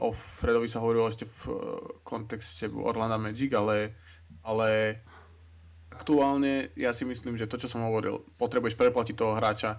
[0.01, 1.57] O Fredovi sa hovorilo ešte v uh,
[2.05, 3.97] kontexte Orlando Magic, ale
[4.43, 5.01] ale
[5.95, 9.79] aktuálne ja si myslím, že to, čo som hovoril, potrebuješ preplatiť toho hráča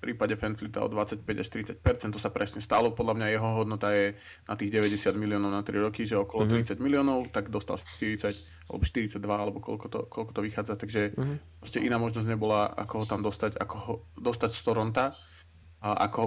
[0.00, 2.96] v prípade Fanflita o 25 až 30% to sa presne stalo.
[2.96, 4.16] Podľa mňa jeho hodnota je
[4.48, 6.80] na tých 90 miliónov na 3 roky, že okolo mm-hmm.
[6.80, 8.32] 30 miliónov, tak dostal 40
[8.72, 11.36] alebo 42 alebo koľko to, koľko to vychádza, takže mm-hmm.
[11.60, 15.12] proste iná možnosť nebola, ako ho tam dostať, ako ho dostať z Toronta
[15.84, 16.20] a ako,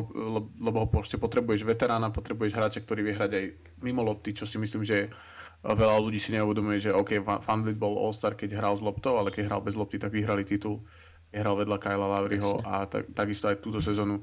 [0.62, 3.46] lebo ho proste potrebuješ veterána, potrebuješ hráča, ktorý vie hrať aj
[3.82, 5.10] mimo lopty, čo si myslím, že
[5.64, 9.48] veľa ľudí si neuvedomuje, že OK, Fanlit bol All-Star, keď hral s loptou, ale keď
[9.48, 10.84] hral bez lopty, tak vyhrali titul.
[11.32, 14.22] Hral vedľa Kyla Lavryho a tak, takisto aj túto sezónu.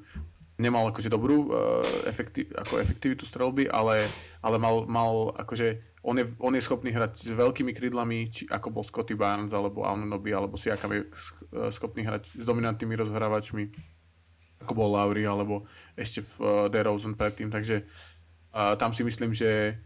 [0.61, 4.05] Nemal akože dobrú uh, efekti- ako efektivitu strelby, ale,
[4.45, 8.69] ale mal, mal akože on je, on je schopný hrať s veľkými krídlami, či ako
[8.73, 11.09] bol Scotty Barnes, alebo Anunoby, alebo si aká je
[11.73, 13.65] schopný hrať s dominantnými rozhrávačmi,
[14.65, 15.65] ako bol Lowry, alebo
[15.97, 17.85] ešte v uh, DeRozan predtým, takže
[18.53, 19.81] uh, tam si myslím, že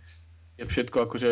[0.58, 1.30] je všetko akože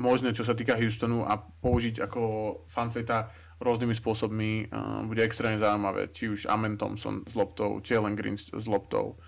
[0.00, 2.20] možné, čo sa týka Houstonu a použiť ako
[2.64, 3.28] fanfleta
[3.62, 8.50] rôznymi spôsobmi uh, bude extrémne zaujímavé, či už Amen Thompson s loptou, Jalen Green s,
[8.66, 9.20] loptou,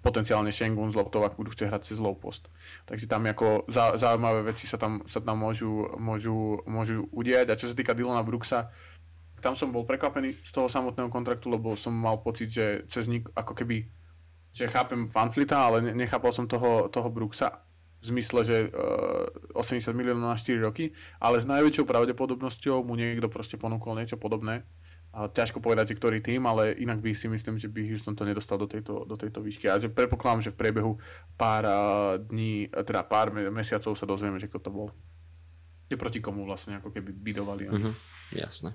[0.00, 2.48] potenciálne Shengun s loptou, ak budú chcieť hrať cez low post.
[2.88, 7.52] Takže tam ako zaujímavé veci sa tam, sa tam môžu, môžu, môžu udiať.
[7.52, 8.72] A čo sa týka Dylana Brooksa,
[9.44, 13.28] tam som bol prekvapený z toho samotného kontraktu, lebo som mal pocit, že cez nik
[13.36, 13.86] ako keby,
[14.56, 17.62] že chápem Fanflita, ale nechápal som toho, toho Brooksa
[18.02, 20.90] v zmysle, že uh, eh, 80 miliónov na 4 roky,
[21.22, 24.66] ale s najväčšou pravdepodobnosťou mu niekto proste ponúkol niečo podobné.
[25.12, 28.24] A ťažko povedať, že ktorý tým, ale inak by si myslím, že by Houston to
[28.24, 29.68] nedostal do tejto, do tejto výšky.
[29.68, 30.96] A že predpokladám, že v priebehu
[31.36, 34.88] pár uh, dní, teda pár mesiacov sa dozvieme, že kto to bol.
[35.92, 37.68] Je proti komu vlastne, ako keby bidovali.
[37.68, 37.92] Uh-huh.
[38.32, 38.72] Jasné.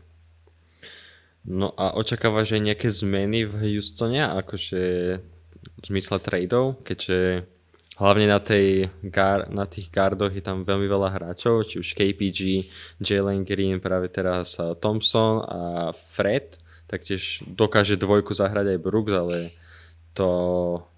[1.42, 4.82] No a očakávaš aj nejaké zmeny v Houstone, akože
[5.58, 7.50] v zmysle tradeov, keďže
[7.98, 8.90] hlavne na, tej,
[9.50, 12.70] na tých gardoch je tam veľmi veľa hráčov, či už KPG,
[13.02, 15.62] Jalen Green, práve teraz Thompson a
[15.94, 19.38] Fred, taktiež dokáže dvojku zahrať aj Brooks, ale
[20.14, 20.30] to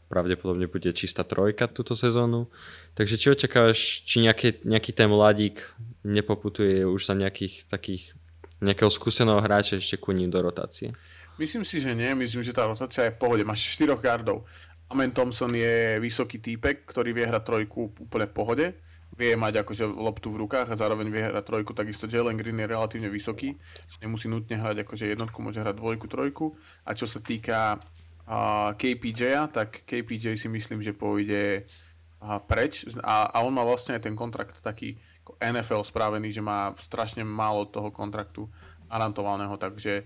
[0.09, 2.49] pravdepodobne bude čistá trojka túto sezónu.
[2.97, 5.61] Takže či očakávaš, či nejaký, nejaký ten mladík
[6.01, 8.17] nepoputuje už za nejakých takých
[8.59, 10.91] nejakého skúseného hráča ešte ku ním do rotácie?
[11.39, 12.11] Myslím si, že nie.
[12.19, 13.43] Myslím, že tá rotácia je v pohode.
[13.47, 14.43] Máš štyroch gardov.
[14.89, 18.65] Amen Thompson je vysoký týpek, ktorý vie hrať trojku úplne v pohode.
[19.13, 21.77] Vie mať akože loptu v rukách a zároveň vie hrať trojku.
[21.77, 23.53] Takisto Jalen Green je relatívne vysoký.
[24.01, 26.45] Nemusí nutne hrať akože jednotku, môže hrať dvojku, trojku.
[26.89, 32.89] A čo sa týka uh, KPJ, tak KPJ si myslím, že pôjde uh, preč.
[33.05, 34.97] A, a on má vlastne aj ten kontrakt taký
[35.37, 38.49] NFL spravený, že má strašne málo toho kontraktu
[38.89, 40.01] garantovaného, takže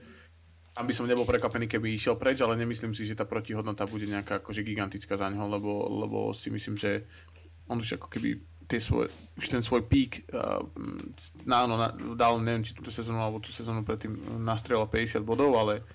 [0.74, 4.10] tam by som nebol prekvapený, keby išiel preč, ale nemyslím si, že tá protihodnota bude
[4.10, 7.06] nejaká akože gigantická za neho, lebo, lebo si myslím, že
[7.70, 10.66] on už ako keby tie svoje, už ten svoj pík uh,
[11.46, 15.86] áno, na, dal, neviem, či túto sezónu alebo tú sezónu predtým nastrelal 50 bodov, ale,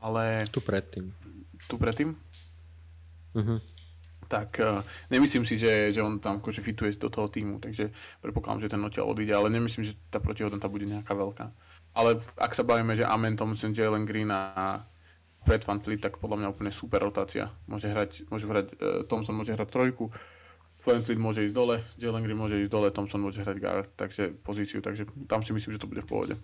[0.00, 0.40] ale...
[0.48, 1.12] Tu predtým.
[1.68, 2.16] Tu predtým?
[3.36, 3.60] Uh-huh.
[4.32, 4.80] Tak uh,
[5.12, 7.92] nemyslím si, že, že on tam akože fituje do toho týmu, takže
[8.24, 11.52] predpokladám, že ten odtiaľ odíde, ale nemyslím, že tá protihodnota bude nejaká veľká.
[11.92, 14.80] Ale ak sa bavíme, že Amen Thompson, Jalen Green a
[15.44, 17.50] Fred Van Fleet, tak podľa mňa úplne super rotácia.
[17.68, 20.08] Môže hrať, môže hrať uh, Thompson môže hrať trojku,
[20.86, 24.32] Van Fleet môže ísť dole, Jalen Green môže ísť dole, Thompson môže hrať guard, takže
[24.40, 26.34] pozíciu, takže tam si myslím, že to bude v pohode.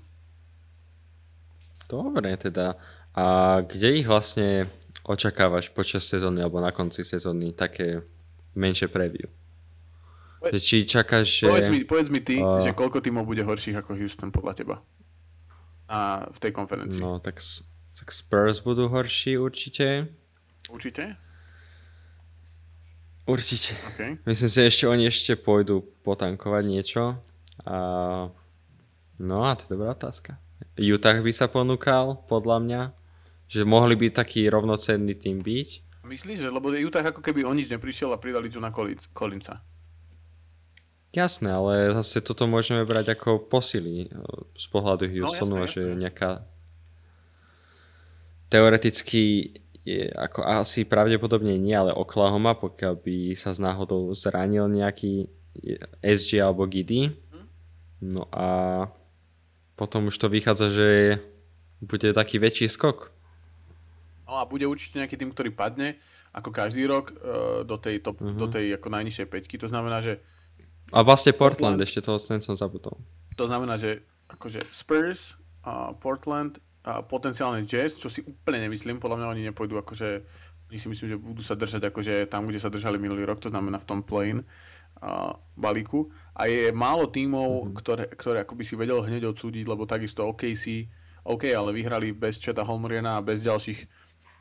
[1.89, 2.77] Dobre teda.
[3.17, 4.69] A kde ich vlastne
[5.09, 8.05] očakávaš počas sezóny alebo na konci sezóny také
[8.53, 9.33] menšie preview?
[10.39, 11.47] Či čakáš, že...
[11.49, 14.77] Povedz mi, povedz mi ty, uh, že koľko týmov bude horších ako Houston podľa teba?
[15.89, 17.01] A v tej konferencii.
[17.01, 17.41] No, tak,
[17.97, 20.13] tak Spurs budú horší určite.
[20.69, 21.17] Určite?
[23.29, 23.77] Určite.
[23.97, 24.17] Okay.
[24.25, 27.21] Myslím si, ešte oni ešte pôjdu potankovať niečo.
[27.69, 27.77] A...
[29.21, 30.41] No a to je dobrá otázka.
[30.81, 32.83] Utah by sa ponúkal, podľa mňa.
[33.49, 35.69] Že mohli by taký rovnocenný tým byť.
[36.09, 36.49] Myslíš, že?
[36.49, 38.73] Lebo Utah ako keby o nič neprišiel a pridali na
[39.13, 39.61] Collinsa.
[41.09, 44.15] Jasné, ale zase toto môžeme brať ako posily eh,
[44.55, 46.01] z pohľadu no, Houstonu, no, jasné, že jasné.
[46.05, 46.31] nejaká
[48.49, 49.23] teoreticky
[49.89, 55.33] je ako asi pravdepodobne nie, ale Oklahoma, pokiaľ by sa z náhodou zranil nejaký
[56.05, 57.09] SG alebo Giddy.
[57.09, 57.45] Mhm.
[58.05, 58.47] No a
[59.81, 60.89] potom už to vychádza, že
[61.81, 63.15] bude taký väčší skok.
[64.29, 65.97] No a bude určite nejaký tým, ktorý padne,
[66.37, 68.37] ako každý rok, eh, do tej, top, uh-huh.
[68.37, 69.57] do tej ako najnižšej peťky.
[69.57, 70.21] To znamená, že
[70.93, 71.87] a vlastne Portland, Portland.
[71.87, 72.97] ešte toho ten som zabudol.
[73.37, 79.21] To znamená, že akože Spurs, uh, Portland, a potenciálne Jazz, čo si úplne nemyslím, podľa
[79.21, 80.09] mňa oni nepôjdu akože,
[80.73, 83.53] oni si myslím, že budú sa držať akože tam, kde sa držali minulý rok, to
[83.53, 84.41] znamená v tom plane.
[85.03, 87.77] uh, balíku a je málo tímov, mm-hmm.
[87.79, 90.89] ktoré, ktoré akoby si vedel hneď odsúdiť, lebo takisto OKC,
[91.29, 93.81] OK, ale vyhrali bez Cheta Holmriena a bez ďalších,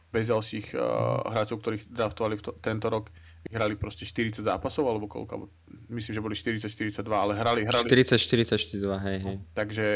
[0.10, 3.12] bez ďalších uh, hráčov, ktorých draftovali v to, tento rok
[3.46, 5.48] vyhrali proste 40 zápasov, alebo koľko, alebo
[5.94, 7.62] myslím, že boli 40-42, ale hrali...
[7.64, 9.38] hrali 40-42, hej, hej.
[9.54, 9.88] takže,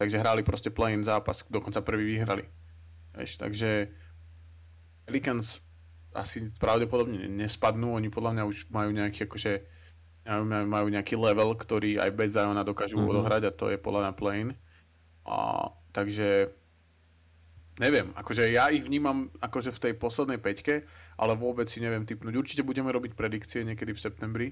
[0.00, 2.48] takže hrali proste play-in zápas, dokonca prvý vyhrali.
[3.12, 3.92] Vieš, takže
[5.04, 5.60] Pelicans
[6.12, 9.52] asi pravdepodobne nespadnú, oni podľa mňa už majú nejaký akože
[10.28, 13.10] majú, majú nejaký level, ktorý aj bez Ziona dokážu mm-hmm.
[13.10, 14.54] odohrať a to je podľa mňa plane.
[15.26, 16.54] A, takže
[17.80, 20.84] neviem, akože ja ich vnímam akože v tej poslednej peťke,
[21.16, 22.34] ale vôbec si neviem typnúť.
[22.36, 24.48] Určite budeme robiť predikcie niekedy v septembri,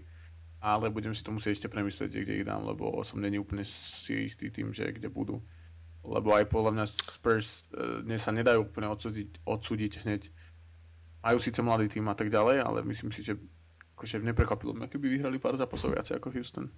[0.61, 4.29] ale budem si to musieť ešte premyslieť, kde ich dám, lebo som není úplne si
[4.29, 5.41] istý tým, že kde budú.
[6.01, 10.23] Lebo aj podľa mňa Spurs uh, dnes sa nedajú úplne odsúdiť, odsúdiť hneď
[11.21, 13.37] majú síce mladý tým a tak ďalej, ale myslím si, že
[13.97, 16.73] akože neprekvapilo mňa, keby vyhrali pár zápasov viacej ako Houston.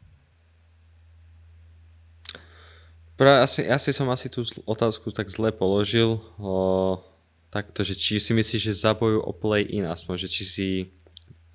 [3.23, 6.19] Pra, asi, asi som asi tú otázku tak zle položil.
[6.43, 6.99] O,
[7.55, 10.69] takto, že či si myslíš, že zabojú o play-in aspoň, že či si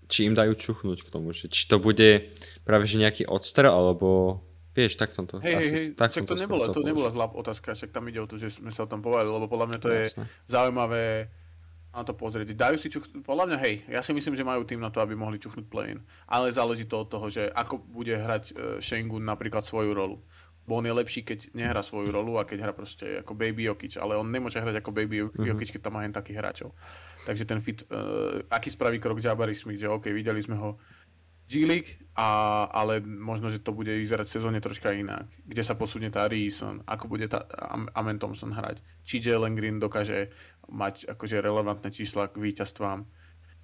[0.08, 2.32] či im dajú čuchnúť k tomu, že či to bude
[2.64, 4.40] práve že nejaký odstrel, alebo
[4.72, 5.44] vieš, tak som to...
[5.44, 8.24] Hej, asi, hej, tak som to, to, nebola, to nebola zlá otázka, však tam ide
[8.24, 10.24] o to, že sme sa o tom povedali, lebo podľa mňa to Jasne.
[10.24, 11.28] je zaujímavé
[11.92, 12.54] na to pozrieť.
[12.54, 15.18] Dajú si čuchnúť, podľa mňa hej, ja si myslím, že majú tým na to, aby
[15.18, 16.00] mohli čuchnúť play-in,
[16.30, 20.22] ale záleží to od toho, že ako bude hrať uh, Shengun napríklad svoju rolu.
[20.68, 23.96] Bo on je lepší, keď nehrá svoju rolu a keď hrá proste ako Baby Jokic,
[23.96, 25.48] ale on nemôže hrať ako Baby mm-hmm.
[25.48, 26.76] Jokic, keď tam má hen takých hráčov.
[27.24, 30.76] Takže ten fit, uh, aký spraví krok Jabari Smith, že OK, videli sme ho
[31.48, 35.32] G-League, a, ale možno, že to bude vyzerať v sezóne troška inak.
[35.48, 37.48] Kde sa posunie tá Reason, ako bude tá
[37.96, 38.84] Amen Thompson hrať.
[39.08, 40.36] Či Jalen Green dokáže
[40.68, 43.08] mať akože relevantné čísla k víťazstvám.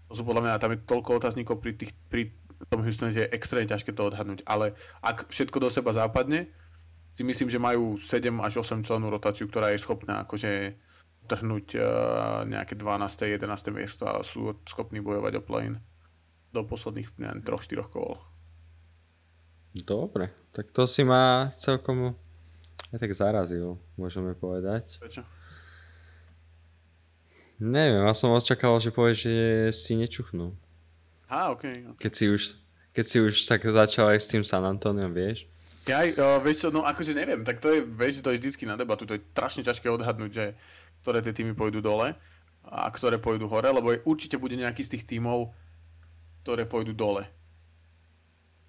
[0.08, 2.32] To sú podľa mňa, tam je toľko otáznikov pri, tých, pri
[2.72, 4.48] tom Houstone, že je extrémne ťažké to odhadnúť.
[4.48, 6.48] Ale ak všetko do seba západne,
[7.14, 10.74] si myslím, že majú 7 až 8 členú rotáciu, ktorá je schopná akože
[11.30, 11.86] trhnúť uh,
[12.44, 13.40] nejaké 12.
[13.40, 13.48] 11.
[13.72, 15.72] miesto a sú schopní bojovať o play
[16.52, 18.20] do posledných neviem, 3-4 kol.
[19.74, 22.14] Dobre, tak to si ma celkom
[22.94, 25.02] aj tak zarazil, môžeme povedať.
[25.02, 25.26] Prečo?
[27.58, 29.34] Neviem, ja som očakával, že povieš, že
[29.74, 30.54] si nečuchnú.
[31.26, 32.02] Á, okay, okay.
[32.06, 32.42] Keď si už,
[32.94, 35.50] keď si už tak začal aj s tým San Antoniom, vieš?
[35.84, 38.80] Ja, uh, vieš čo, no akože neviem, tak to je, vieš, to je vždycky na
[38.80, 40.46] debatu, to je strašne ťažké odhadnúť, že
[41.04, 42.16] ktoré tie týmy pôjdu dole
[42.64, 45.52] a ktoré pôjdu hore, lebo je, určite bude nejaký z tých týmov,
[46.48, 47.28] ktoré pôjdu dole.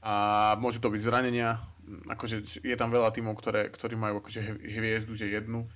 [0.03, 0.13] A
[0.59, 1.63] môžu to byť zranenia,
[2.11, 5.71] akože je tam veľa tímov, ktoré, ktorí majú akože hviezdu, že jednu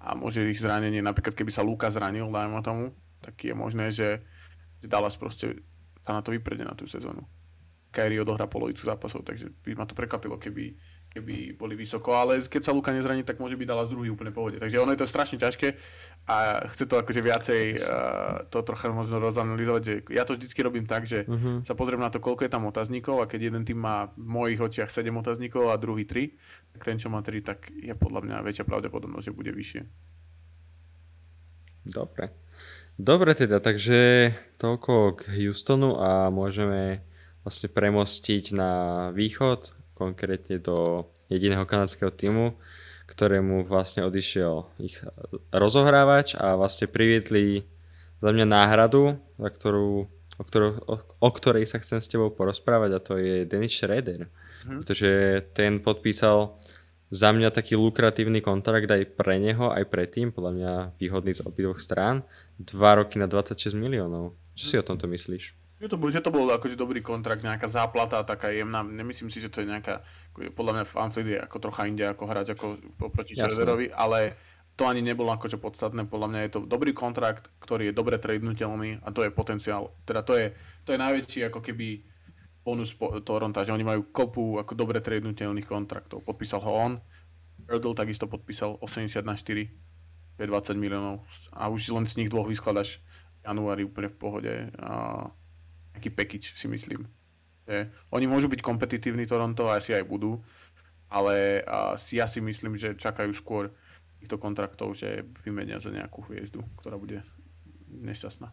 [0.00, 4.24] a môže ich zranenie, napríklad keby sa Luka zranil, dajme tomu, tak je možné, že,
[4.80, 5.60] že Dallas proste
[6.02, 7.22] sa na to vyprede na tú sezónu.
[7.90, 10.78] Kyrie odohrá polovicu zápasov, takže by ma to prekvapilo, keby,
[11.10, 14.62] keby boli vysoko, ale keď sa Luka nezraní, tak môže byť Dallas druhý úplne pohode.
[14.62, 15.74] Takže ono je to strašne ťažké
[16.30, 21.02] a chce to akože viacej uh, to trocha možno rozanalizovať, ja to vždycky robím tak,
[21.02, 21.66] že uh-huh.
[21.66, 24.62] sa pozriem na to, koľko je tam otáznikov a keď jeden tým má v mojich
[24.62, 28.36] očiach 7 otáznikov a druhý 3, tak ten, čo má 3, tak je podľa mňa
[28.46, 29.82] väčšia pravdepodobnosť, že bude vyššie.
[31.90, 32.30] Dobre.
[33.00, 37.00] Dobre teda, takže toľko k Houstonu a môžeme
[37.44, 38.72] vlastne premostiť na
[39.16, 42.56] východ, konkrétne do jediného kanadského týmu,
[43.04, 44.96] ktorému vlastne odišiel ich
[45.52, 47.68] rozohrávač a vlastne priviedli
[48.20, 52.90] za mňa náhradu, za ktorú, o, ktorú, o, o ktorej sa chcem s tebou porozprávať
[52.96, 54.30] a to je Dennis Schroeder.
[54.64, 54.84] Hm.
[54.84, 55.10] Pretože
[55.52, 56.56] ten podpísal
[57.10, 61.42] za mňa taký lukratívny kontrakt aj pre neho, aj pre tým, podľa mňa výhodný z
[61.42, 62.22] obidvoch strán.
[62.54, 64.38] Dva roky na 26 miliónov.
[64.54, 65.59] Čo si o tomto myslíš?
[65.80, 68.84] Že to, že to bol akože dobrý kontrakt, nejaká záplata taká jemná.
[68.84, 70.04] Nemyslím si, že to je nejaká,
[70.52, 72.66] podľa mňa Fanfleet je ako trocha inde ako hrať ako
[73.00, 74.36] oproti Schroederovi, ale
[74.76, 76.04] to ani nebolo akože podstatné.
[76.04, 79.96] Podľa mňa je to dobrý kontrakt, ktorý je dobre tradenúteľný a to je potenciál.
[80.04, 80.52] Teda to je,
[80.84, 82.04] to je najväčší ako keby
[82.60, 82.92] bonus
[83.24, 86.20] Toronto, že oni majú kopu ako dobre tradenúteľných kontraktov.
[86.28, 86.92] Podpísal ho on,
[87.68, 89.64] Erdl takisto podpísal 80 na 4,
[90.40, 93.00] 20 miliónov a už len z nich dvoch vyskladaš
[93.44, 94.52] januári úplne v pohode.
[94.80, 95.28] A
[95.96, 97.06] nejaký package, si myslím.
[97.66, 100.42] Že oni môžu byť kompetitívni Toronto a asi aj budú,
[101.10, 101.62] ale
[101.98, 103.70] si, ja si myslím, že čakajú skôr
[104.20, 107.24] týchto kontraktov, že vymenia za nejakú hviezdu, ktorá bude
[107.90, 108.52] nešťastná.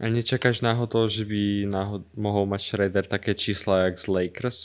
[0.00, 4.58] A nečakáš náhodou, že by náhod- mohol mať Schroeder také čísla jak z Lakers?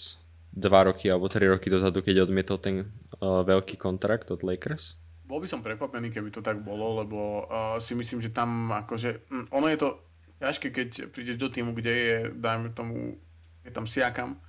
[0.49, 2.76] Dva roky alebo tri roky dozadu, keď odmietol ten
[3.22, 4.97] uh, veľký kontrakt od Lakers?
[5.30, 9.30] Bol by som prekvapený, keby to tak bolo, lebo uh, si myslím, že tam akože,
[9.30, 9.89] mm, ono je to
[10.39, 13.19] ťažké, keď prídeš do týmu, kde je, dajme tomu,
[13.63, 14.39] je tam Siakam,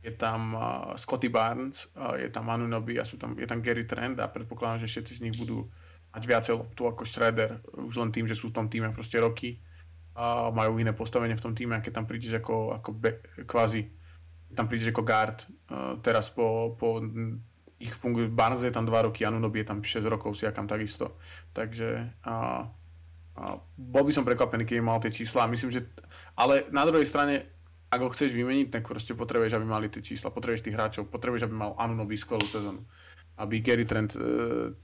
[0.00, 3.84] je tam uh, Scotty Barnes, uh, je tam Anunoby a sú tam, je tam Gary
[3.84, 5.68] Trent a predpokladám, že všetci z nich budú
[6.12, 9.60] mať viacej loptu ako Schroeder, už len tým, že sú v tom týme proste roky
[10.16, 13.88] a majú iné postavenie v tom týme, a keď tam prídeš ako, ako be, kvázi,
[14.52, 15.38] tam prídeš ako guard,
[15.70, 17.00] uh, teraz po, po
[17.80, 21.16] ich fungujú, Barnes je tam 2 roky, Anunoby je tam 6 rokov, Siakam takisto.
[21.56, 22.68] Takže uh,
[23.76, 25.48] bol by som prekvapený, keby mal tie čísla.
[25.48, 25.88] Myslím, že...
[26.36, 27.60] Ale na druhej strane
[27.90, 31.50] ak ho chceš vymeniť, tak proste potrebuješ, aby mali tie čísla, potrebuješ tých hráčov, potrebuješ,
[31.50, 32.86] aby mal Anunoby skvelú sezónu.
[33.34, 34.22] Aby Gary Trent, e,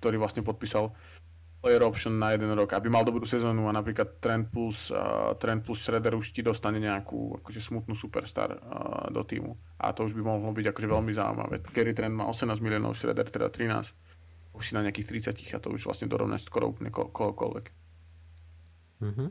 [0.02, 0.90] ktorý vlastne podpísal
[1.62, 5.66] player option na jeden rok, aby mal dobrú sezónu a napríklad Trent plus, uh, Trent
[5.66, 9.57] plus Shredder už ti dostane nejakú akože smutnú superstar uh, do týmu.
[9.82, 11.66] A to už by mohlo byť akože veľmi zaujímavé.
[11.74, 13.82] Gary Trent má 18 miliónov, Shredder teda 13.
[14.54, 17.86] Už si na nejakých 30 a to už vlastne dorovnáš skoro úplne ko- kohokoľvek.
[19.03, 19.28] Mm-hmm.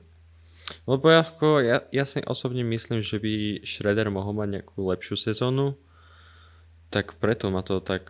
[0.90, 5.16] Lebo ja, ako, ja, ja si osobne myslím, že by Shredder mohol mať nejakú lepšiu
[5.18, 5.78] sezónu,
[6.90, 8.10] tak preto ma to tak...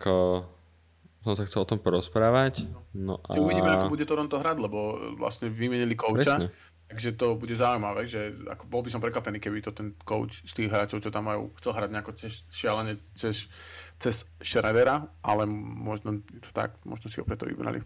[1.26, 2.70] som sa chcel o tom porozprávať.
[2.94, 3.34] No a...
[3.34, 6.48] Uvidíme, ako bude Toronto hrať, lebo vlastne vymenili kouča.
[6.86, 10.52] Takže to bude zaujímavé, že ako bol by som prekvapený, keby to ten coach z
[10.54, 13.50] tých hráčov, čo tam majú, chcel hrať nejako cez, šialene cez,
[13.98, 17.82] cez Schroedera, ale možno to tak, možno si ho preto vybrali.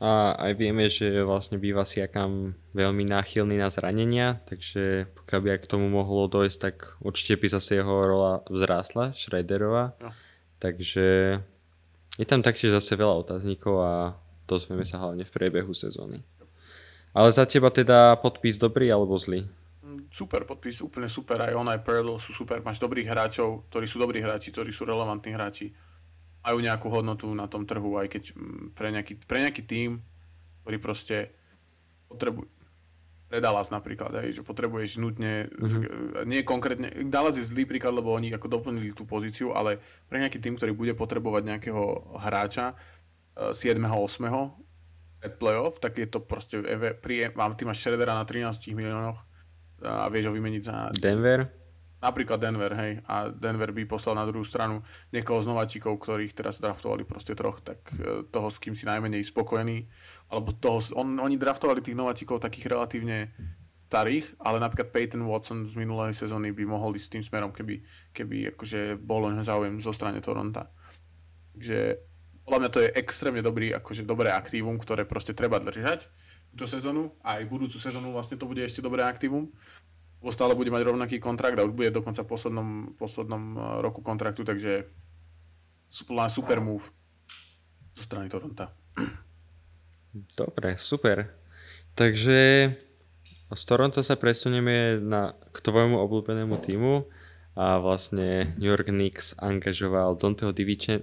[0.00, 5.48] A aj vieme, že vlastne býva si akám veľmi náchylný na zranenia, takže pokiaľ by
[5.52, 9.92] aj k tomu mohlo dojsť, tak určite by zase jeho rola vzrástla, Schreiderová.
[10.00, 10.08] No.
[10.56, 11.36] Takže
[12.16, 13.92] je tam taktiež zase veľa otáznikov a
[14.48, 16.24] dozvieme sa hlavne v priebehu sezóny.
[17.12, 19.44] Ale za teba teda podpis dobrý alebo zlý?
[19.84, 21.44] Mm, super podpis, úplne super.
[21.44, 22.64] Aj on, aj Pearl sú super.
[22.64, 25.68] Máš dobrých hráčov, ktorí sú dobrí hráči, ktorí sú relevantní hráči
[26.40, 30.00] majú nejakú hodnotu na tom trhu, aj keď mm, pre nejaký, pre nejaký tým,
[30.64, 31.16] ktorý proste
[32.08, 32.48] potrebuje
[33.38, 36.26] Dallas napríklad, hej, že potrebuješ nutne, mm-hmm.
[36.26, 39.78] nie konkrétne, Dallas je zlý príklad, lebo oni ako doplnili tú pozíciu, ale
[40.10, 42.74] pre nejaký tým, ktorý bude potrebovať nejakého hráča
[43.38, 43.78] 7.
[43.78, 44.26] 8.
[45.22, 46.58] pred playoff, tak je to proste,
[46.98, 49.22] príjem, mám, ty máš Schroedera na 13 miliónoch
[49.86, 50.90] a vieš ho vymeniť za...
[50.98, 51.59] Denver?
[52.00, 54.80] Napríklad Denver, hej, a Denver by poslal na druhú stranu
[55.12, 59.20] niekoho z nováčikov, ktorých teraz draftovali proste troch, tak e, toho, s kým si najmenej
[59.28, 59.84] spokojný,
[60.32, 63.36] alebo toho, on, oni draftovali tých nováčikov takých relatívne
[63.92, 67.84] starých, ale napríklad Peyton Watson z minulej sezóny by mohol ísť tým smerom, keby,
[68.16, 70.72] keby akože bol len záujem zo strany Toronta.
[71.52, 72.00] Takže
[72.48, 76.08] podľa mňa to je extrémne dobrý, akože dobré aktívum, ktoré proste treba držať
[76.50, 79.50] túto sezónu, aj budúcu sezónu vlastne to bude ešte dobré aktívum
[80.20, 82.68] lebo stále bude mať rovnaký kontrakt a už bude dokonca v poslednom,
[83.00, 84.84] poslednom eh, roku kontraktu, takže
[86.30, 86.86] super move
[87.96, 88.68] zo strany Toronto.
[90.14, 91.34] Dobre, super.
[91.94, 92.70] Takže
[93.50, 97.10] z Toronto sa presunieme na, k tvojmu obľúbenému týmu
[97.58, 100.54] a vlastne New York Knicks angažoval Donteho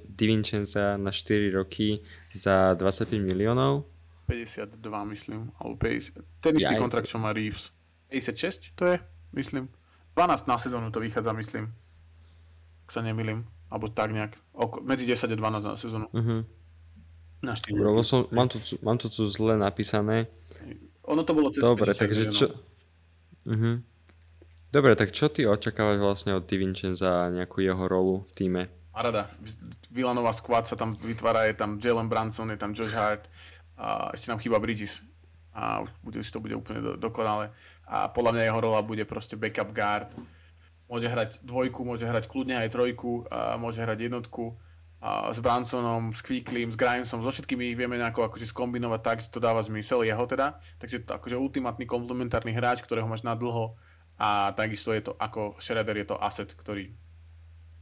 [0.08, 2.02] Divincenza na 4 roky
[2.32, 3.84] za 25 miliónov.
[4.28, 4.80] 52
[5.12, 6.44] myslím, alebo 50.
[6.44, 7.72] Ten istý ja kontrakt, čo má Reeves.
[8.10, 9.00] 56 to je,
[9.34, 9.70] myslím.
[10.16, 11.74] 12 na sezónu to vychádza, myslím.
[12.86, 13.46] Ak sa nemýlim.
[13.68, 14.34] Alebo tak nejak.
[14.56, 16.08] Oko, medzi 10 a 12 na sezónu.
[16.16, 16.42] Uh-huh.
[17.44, 20.26] Na Dobre, som, mám, to, mám to tu zle napísané.
[21.06, 22.50] Ono to bolo cez Dobre, takže čo...
[23.46, 23.84] Uh-huh.
[24.72, 28.62] Dobre, tak čo ty očakávaš vlastne od Divincenza nejakú jeho rolu v týme?
[28.92, 29.30] A rada.
[29.94, 33.30] Villanová squad sa tam vytvára, je tam Jalen Branson, je tam Josh Hart
[33.78, 35.06] a ešte nám chýba Bridges.
[35.54, 37.54] A už bude, už to bude úplne do, dokonale
[37.88, 40.12] a podľa mňa jeho rola bude proste backup guard.
[40.88, 44.56] Môže hrať dvojku, môže hrať kľudne aj trojku, a môže hrať jednotku
[44.98, 49.18] a s Bransonom, s Quicklym, s Grimesom, so všetkými ich vieme nejako akože skombinovať tak,
[49.22, 50.58] že to dáva zmysel jeho teda.
[50.82, 53.78] Takže to akože ultimátny komplementárny hráč, ktorého máš na dlho
[54.18, 56.90] a takisto je to ako Shredder je to asset, ktorý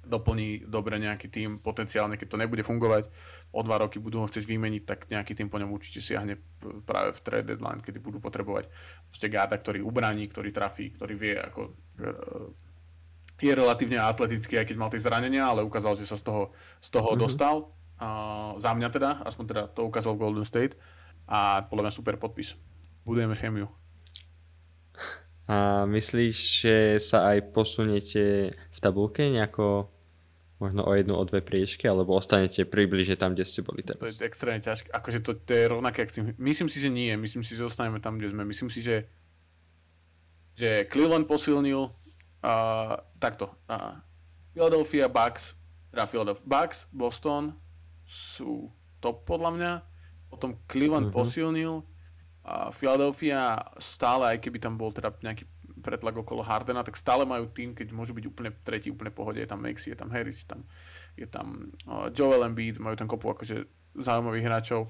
[0.05, 3.09] doplní dobre nejaký tým, potenciálne keď to nebude fungovať,
[3.55, 6.35] o dva roky budú ho chcieť vymeniť, tak nejaký tým po ňom určite siahne
[6.83, 8.67] práve v trade deadline, kedy budú potrebovať
[9.07, 11.71] proste garda, ktorý ubraní, ktorý trafí, ktorý vie, ako e,
[13.39, 16.51] je relatívne atletický, aj keď mal tie zranenia, ale ukázal, že sa z toho,
[16.83, 17.23] z toho mm-hmm.
[17.23, 17.55] dostal.
[17.95, 20.75] Uh, za mňa teda, aspoň teda to ukázal v Golden State
[21.31, 22.59] a podľa mňa super podpis.
[23.07, 23.71] Budujeme chemiu.
[25.47, 29.94] A myslíš, že sa aj posuniete v tabulke nejako
[30.65, 34.01] možno o jednu, o dve priečky, alebo ostanete približne tam, kde ste boli teraz?
[34.01, 34.89] To je extrémne ťažké.
[34.89, 36.33] Akože to, to je rovnaké s tým.
[36.41, 37.13] Myslím si, že nie.
[37.13, 38.41] Myslím si, že ostaneme tam, kde sme.
[38.41, 39.05] Myslím si, že,
[40.57, 43.53] že Cleveland posilnil uh, takto.
[43.69, 44.01] Uh,
[44.57, 45.53] Philadelphia Bucks,
[45.93, 47.53] teda Philadelphia Bucks, Boston
[48.09, 49.71] sú top podľa mňa.
[50.33, 51.21] Potom Cleveland uh-huh.
[51.21, 51.85] posilnil.
[52.41, 55.45] Uh, Philadelphia stále, aj keby tam bol teda nejaký
[55.85, 59.45] pretlak okolo Hardena, tak stále majú tým, keď môžu byť úplne tretí, úplne pohode, je
[59.45, 60.65] tam Maxi, je tam Harris, je tam,
[61.13, 63.69] je tam uh, Joel Embiid, majú tam kopu akože
[64.01, 64.89] zaujímavých hráčov.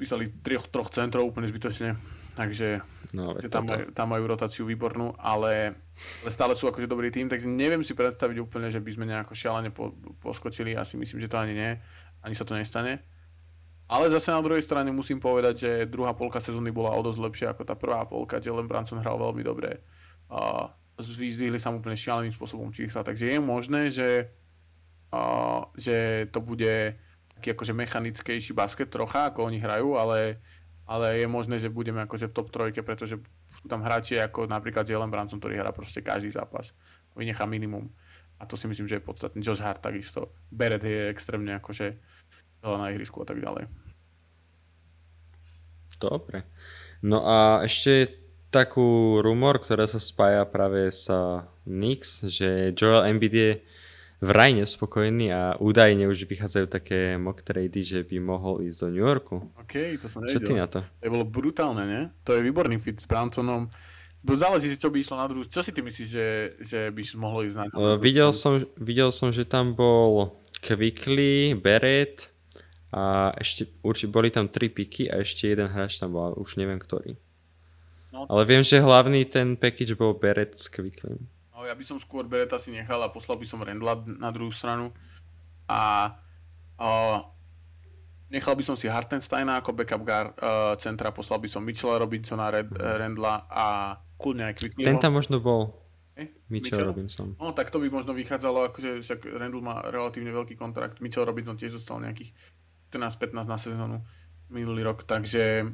[0.00, 2.00] Písali troch, troch centrov úplne zbytočne,
[2.34, 2.80] takže
[3.14, 5.78] No, že tam, majú, tam majú rotáciu výbornú, ale,
[6.26, 9.38] ale stále sú akože dobrý tým, takže neviem si predstaviť úplne, že by sme nejako
[9.38, 11.70] šialene po, poskočili, ja si myslím, že to ani nie,
[12.26, 13.06] ani sa to nestane.
[13.84, 17.46] Ale zase na druhej strane musím povedať, že druhá polka sezóny bola o dosť lepšia
[17.52, 19.84] ako tá prvá polka, Jalen Branson hral veľmi dobre.
[20.32, 24.32] A vyzdvihli sa úplne šialeným spôsobom čísla, takže je možné, že,
[25.12, 25.22] a,
[25.76, 26.96] že to bude
[27.36, 30.40] taký akože mechanickejší basket trocha, ako oni hrajú, ale,
[30.88, 33.20] ale je možné, že budeme akože v top trojke, pretože
[33.60, 36.72] sú tam hráči ako napríklad Jalen Branson, ktorý hrá proste každý zápas.
[37.12, 37.92] Vynechá minimum.
[38.40, 39.38] A to si myslím, že je podstatné.
[39.44, 40.34] Josh Hart takisto.
[40.50, 41.94] Beret je extrémne akože
[42.64, 43.68] na ihrisku a tak ďalej.
[46.00, 46.48] Dobre.
[47.04, 51.10] No a ešte takú rumor, ktorá sa spája práve s
[51.66, 53.50] Knicks, že Joel Embiid je
[54.24, 59.04] vraj nespokojný a údajne už vychádzajú také mock trady, že by mohol ísť do New
[59.04, 59.36] Yorku.
[59.60, 60.60] OK, to som Čo ty nevedel.
[60.60, 60.80] na to?
[61.04, 62.00] To bolo brutálne, ne?
[62.24, 63.68] To je výborný fit s Bransonom.
[64.24, 65.44] To záleží, čo by išlo na druhú.
[65.44, 69.28] Čo si ty myslíš, že, že by mohlo ísť na Uh, videl, som, videl som,
[69.28, 70.32] že tam bol
[70.64, 72.32] Quickly, Beret
[72.94, 76.78] a ešte určite boli tam tri piky a ešte jeden hráč tam bol, už neviem
[76.78, 77.18] ktorý.
[78.14, 78.30] No.
[78.30, 81.18] Ale viem, že hlavný ten package bol Beret s Quickly.
[81.50, 84.54] No, ja by som skôr Bereta si nechal a poslal by som Rendla na druhú
[84.54, 84.94] stranu.
[85.66, 86.14] A,
[86.78, 86.88] a
[88.30, 92.54] nechal by som si Hartensteina ako backup guard uh, centra, poslal by som Mitchella Robinsona,
[92.54, 94.86] Red, uh, Rendla a kľudne aj Quicklyho.
[94.86, 95.74] Ten tam možno bol,
[96.14, 97.34] Eh, Mitchell, Robinson.
[97.42, 101.58] No tak to by možno vychádzalo, akože však Randall má relatívne veľký kontrakt, Mitchell Robinson
[101.58, 102.30] tiež dostal nejakých
[102.94, 103.98] 14-15 na sezónu
[104.48, 105.66] minulý rok, takže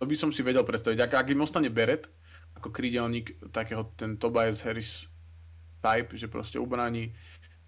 [0.00, 0.98] to by som si vedel predstaviť.
[1.04, 2.08] Ak, ak im ostane Beret
[2.56, 5.08] ako krídelník takého ten Tobias Harris
[5.82, 7.10] type, že proste ubraní,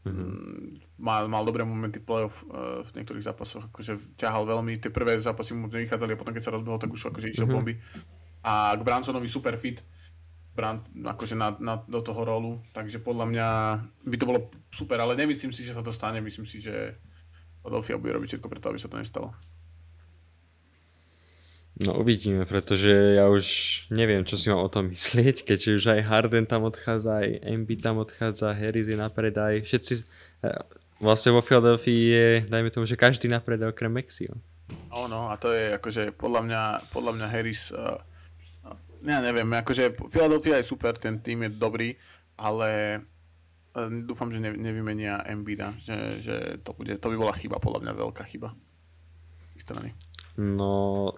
[0.07, 0.99] mm-hmm.
[1.01, 5.57] mal, mal dobré momenty playoff uh, v niektorých zápasoch, akože ťahal veľmi, tie prvé zápasy
[5.57, 7.55] mu nevychádzali a potom keď sa rozbehol, tak už akože išiel Mhm.
[7.55, 7.75] bomby.
[8.45, 9.81] A k Bransonovi super fit,
[10.55, 13.49] Brand, akože na, na, do toho rolu, takže podľa mňa
[14.07, 14.41] by to bolo
[14.71, 16.95] super, ale nemyslím si, že sa to stane, myslím si, že
[17.65, 19.33] Philadelphia bude robiť všetko preto, aby sa to nestalo.
[21.75, 23.47] No uvidíme, pretože ja už
[23.91, 27.81] neviem, čo si mám o tom myslieť, keďže už aj Harden tam odchádza, aj Embiid
[27.81, 29.93] tam odchádza, Harris je na predaj, všetci,
[30.45, 30.61] eh,
[31.01, 34.37] vlastne vo Philadelphii je, dajme tomu, že každý na predaj okrem Mexio.
[34.93, 36.62] No, no, a to je akože podľa mňa,
[36.95, 37.99] podľa mňa Harris, uh,
[39.03, 41.91] ja neviem, akože Philadelphia je super, ten tým je dobrý,
[42.39, 43.01] ale
[44.07, 47.93] dúfam, že ne, nevymenia Embida, že, že to, bude, to by bola chyba, podľa mňa
[47.99, 48.55] veľká chyba
[49.59, 49.91] strany.
[50.39, 51.11] No,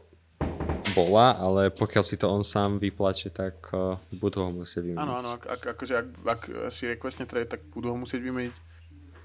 [0.97, 5.03] bola, ale pokiaľ si to on sám vyplače, tak uh, budú ho musieť vymeniť.
[5.05, 6.41] Áno, áno, ak, ak, akože ak, ak
[6.73, 8.55] si requestne trade, tak budú ho musieť vymeniť.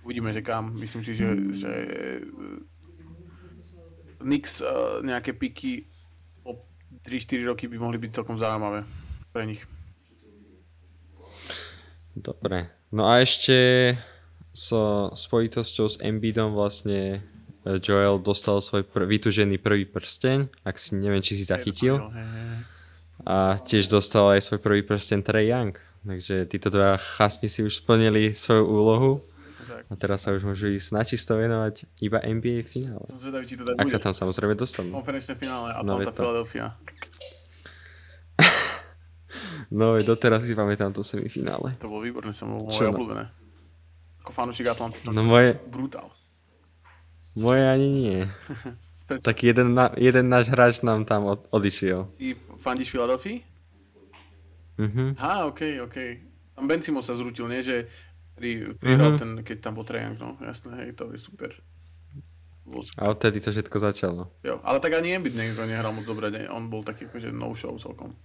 [0.02, 0.74] Uvidíme, že kam.
[0.76, 1.72] Myslím si, že, že
[2.24, 2.60] uh,
[4.24, 5.88] Knicks uh, nejaké piky
[6.44, 6.60] o
[7.08, 8.84] 3-4 roky by mohli byť celkom zaujímavé
[9.32, 9.64] pre nich.
[12.14, 12.68] Dobre.
[12.90, 13.96] No a ešte
[14.52, 17.24] so spojitosťou s Embiidom vlastne
[17.64, 22.12] eh, Joel dostal svoj pr- vytužený prvý prsteň, ak si neviem, či si zachytil.
[23.22, 25.78] A tiež dostal aj svoj prvý prsteň Trey Young.
[26.02, 29.12] Takže títo dva chasni si už splnili svoju úlohu
[29.88, 33.06] a teraz sa už môžu ísť načisto venovať iba NBA finále.
[33.06, 33.94] Som zvedavý, či to tak Ak bude.
[33.94, 34.90] sa tam samozrejme dostanú.
[34.92, 36.18] Konferenčné finále No, Atlanta, to.
[36.18, 36.66] Philadelphia.
[39.72, 41.80] No veď doteraz si pamätám to semifinále.
[41.80, 42.94] To bolo výborné, som bol Čo moje no?
[42.94, 43.24] obľúbené.
[44.20, 45.00] Ako fanúšik Atlanty.
[45.00, 46.12] to No moje, Brutál.
[47.34, 48.20] moje ani nie.
[49.12, 52.08] Tak jeden, na, jeden náš hráč nám tam od, odišiel.
[52.16, 53.44] Ty fandíš Philadelphii?
[54.80, 55.20] Mhm.
[55.20, 56.10] Á, okej, okej.
[56.56, 57.60] Tam Ben Simmons sa zrutil, nie?
[57.60, 57.92] Že
[58.34, 59.20] pri, Mhm.
[59.20, 61.52] ten, keď tam bol Young, no jasné, hej, to je super.
[62.64, 63.04] Bol super.
[63.04, 64.32] A odtedy to všetko začalo.
[64.42, 66.48] Jo, ale tak ani Embiid niekto nehral moc dobre, ne?
[66.48, 68.16] on bol taký akože no show celkom.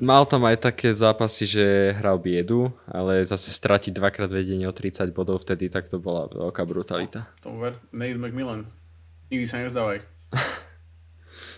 [0.00, 5.12] Mal tam aj také zápasy, že hral biedu, ale zase stratiť dvakrát vedenie o 30
[5.12, 7.28] bodov vtedy, tak to bola veľká brutalita.
[7.44, 8.64] Tomu ver, Nate McMillan.
[9.28, 10.00] Nikdy sa nezdávaj.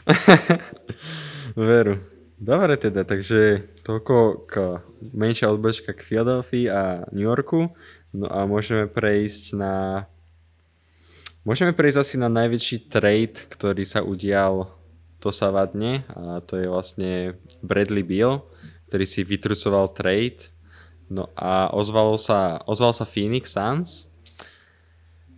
[1.54, 2.02] Veru.
[2.42, 4.82] Dobre teda, takže toľko k
[5.14, 7.70] menšia odbočka k Philadelphii a New Yorku.
[8.10, 10.04] No a môžeme prejsť na...
[11.46, 14.74] Môžeme prejsť asi na najväčší trade, ktorý sa udial
[15.22, 18.42] dosávadne a to je vlastne Bradley Beal,
[18.90, 20.50] ktorý si vytrucoval trade.
[21.06, 24.10] No a ozvalo sa, ozval sa Phoenix Suns.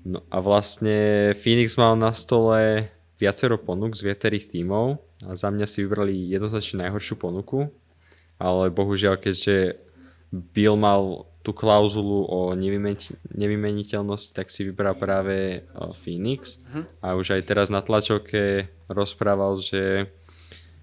[0.04, 5.64] No a vlastne Phoenix mal na stole viacero ponúk z viacerých tímov A za mňa
[5.64, 7.72] si vybrali jednoznačne najhoršiu ponuku,
[8.36, 9.80] ale bohužiaľ, keďže
[10.28, 12.40] Bill mal tú klauzulu o
[13.36, 15.68] nevymeniteľnosti, tak si vybral práve
[16.00, 16.64] Phoenix
[17.04, 20.08] a už aj teraz na tlačovke rozprával, že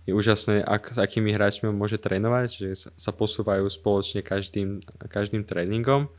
[0.05, 6.09] je úžasné, ak, s akými hráčmi môže trénovať, že sa posúvajú spoločne každým, každým tréningom.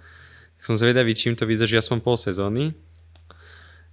[0.59, 2.75] Tak som zvedavý, čím to vydrží aspoň pol sezóny.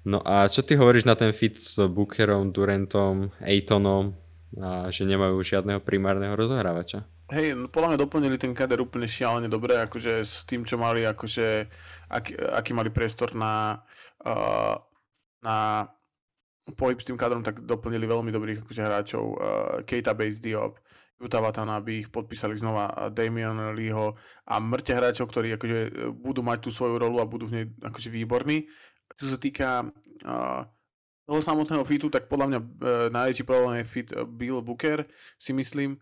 [0.06, 4.18] No a čo ty hovoríš na ten fit s Bookerom, Durantom, Aytonom,
[4.58, 7.06] a že nemajú žiadneho primárneho rozohrávača?
[7.30, 11.06] Hej, no podľa mňa doplnili ten kader úplne šialene dobre, akože s tým, čo mali,
[11.06, 11.70] akože
[12.10, 13.86] aký, aký mali priestor na,
[14.26, 14.74] uh,
[15.46, 15.86] na
[16.74, 19.24] pohyb s tým kadrom, tak doplnili veľmi dobrých akože, hráčov.
[19.38, 20.82] Uh, Keita Bates Diop,
[21.22, 24.18] Utah aby ich podpísali znova Damian Leeho
[24.50, 28.10] a mŕte hráčov, ktorí akože, budú mať tú svoju rolu a budú v nej akože
[28.10, 28.66] výborní.
[29.22, 30.66] Čo sa týka uh,
[31.30, 32.68] toho samotného fitu, tak podľa mňa uh,
[33.14, 35.06] najväčší problém je fit Bill Booker,
[35.38, 36.02] si myslím,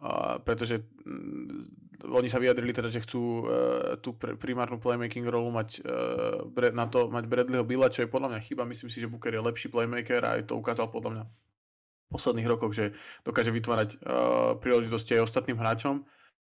[0.00, 5.52] uh, pretože mm, oni sa vyjadrili teda, že chcú uh, tú pr- primárnu playmaking rolu
[5.54, 8.68] mať uh, bre- na to mať Bradleyho Billa, čo je podľa mňa chyba.
[8.68, 12.50] Myslím si, že Booker je lepší playmaker a aj to ukázal podľa mňa v posledných
[12.50, 16.04] rokoch, že dokáže vytvárať uh, príležitosti aj ostatným hráčom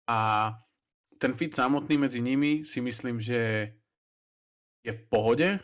[0.09, 0.53] a
[1.18, 3.74] ten fit samotný medzi nimi si myslím, že
[4.86, 5.59] je v pohode.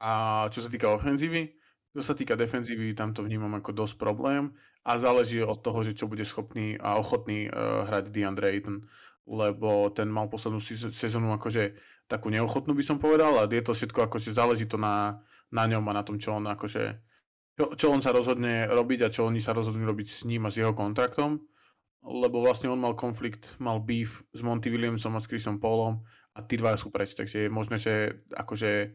[0.00, 1.56] A čo sa týka ofenzívy,
[1.96, 4.52] čo sa týka defenzívy, tam to vnímam ako dosť problém
[4.86, 8.86] a záleží od toho, že čo bude schopný a ochotný uh, hrať DeAndre Ayton,
[9.26, 10.62] lebo ten mal poslednú
[10.94, 11.74] sezónu akože
[12.06, 15.18] takú neochotnú by som povedal a je to všetko akože záleží to na,
[15.50, 17.02] na ňom a na tom, čo on akože
[17.58, 20.52] čo, čo on sa rozhodne robiť a čo oni sa rozhodnú robiť s ním a
[20.54, 21.42] s jeho kontraktom,
[22.06, 25.98] lebo vlastne on mal konflikt, mal beef s Monty Williamsom a s Chrisom Paulom
[26.36, 28.94] a tí dva sú preč, takže je možné, že akože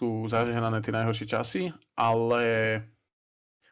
[0.00, 1.62] sú zažehnané tie najhoršie časy,
[1.94, 2.42] ale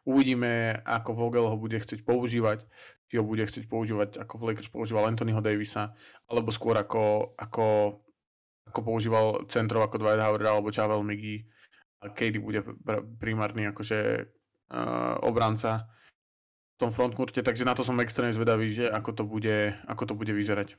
[0.08, 2.64] uvidíme, ako Vogel ho bude chcieť používať,
[3.12, 5.92] či ho bude chcieť používať, ako v Lakers používal Anthonyho Davisa,
[6.32, 8.00] alebo skôr ako, ako,
[8.72, 11.44] ako používal centrov ako Dwight Howard alebo Javel McGee
[12.00, 12.64] a Katie bude
[13.20, 13.98] primárny akože
[14.72, 15.92] uh, obranca
[16.78, 20.14] v tom frontcourte, takže na to som extrémne zvedavý, že ako to bude, ako to
[20.14, 20.78] bude vyzerať.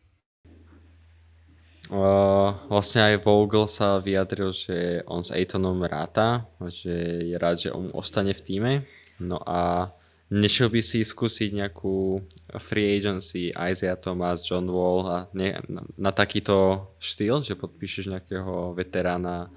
[1.90, 7.74] Uh, vlastne aj Vogel sa vyjadril, že on s Aytonom ráta, že je rád, že
[7.74, 8.72] on ostane v týme.
[9.20, 9.92] No a
[10.32, 12.24] nešiel by si skúsiť nejakú
[12.60, 18.74] free agency Isaiah Thomas, John Wall a ne, na, na takýto štýl, že podpíšeš nejakého
[18.74, 19.52] veterána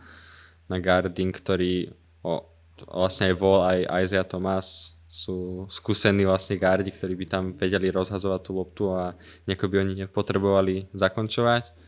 [0.67, 1.93] na guarding, ktorý
[2.25, 2.43] o,
[2.89, 8.41] vlastne aj Wall aj Isaiah Thomas sú skúsení vlastne gardi, ktorí by tam vedeli rozhazovať
[8.41, 9.13] tú loptu a
[9.45, 11.83] nejako by oni nepotrebovali zakončovať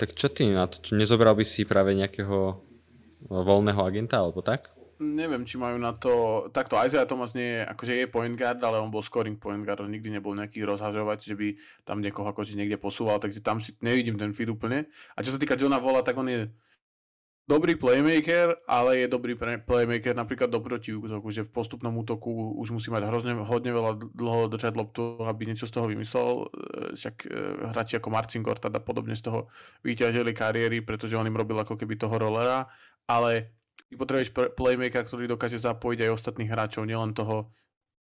[0.00, 0.80] tak čo ty na to?
[0.96, 2.56] Nezobral by si práve nejakého
[3.28, 4.72] voľného agenta alebo tak?
[5.00, 6.44] Neviem, či majú na to...
[6.52, 9.80] Takto Isaiah Thomas nie je, akože je point guard, ale on bol scoring point guard,
[9.88, 11.48] nikdy nebol nejaký rozhažovať, že by
[11.88, 14.92] tam niekoho akože niekde posúval, takže tam si nevidím ten fit úplne.
[15.16, 16.52] A čo sa týka Johna Vola, tak on je
[17.48, 22.92] dobrý playmaker, ale je dobrý playmaker napríklad do protiútoku, že v postupnom útoku už musí
[22.92, 26.28] mať hrozne, hodne veľa dlho držať loptu, aby niečo z toho vymyslel.
[26.28, 27.28] E, však e,
[27.72, 29.48] hráči ako Marcin Gortad a podobne z toho
[29.80, 32.68] vyťažili kariéry, pretože on im robil ako keby toho rolera,
[33.08, 33.59] ale
[33.90, 37.50] ty potrebuješ playmaker, ktorý dokáže zapojiť aj ostatných hráčov, nielen toho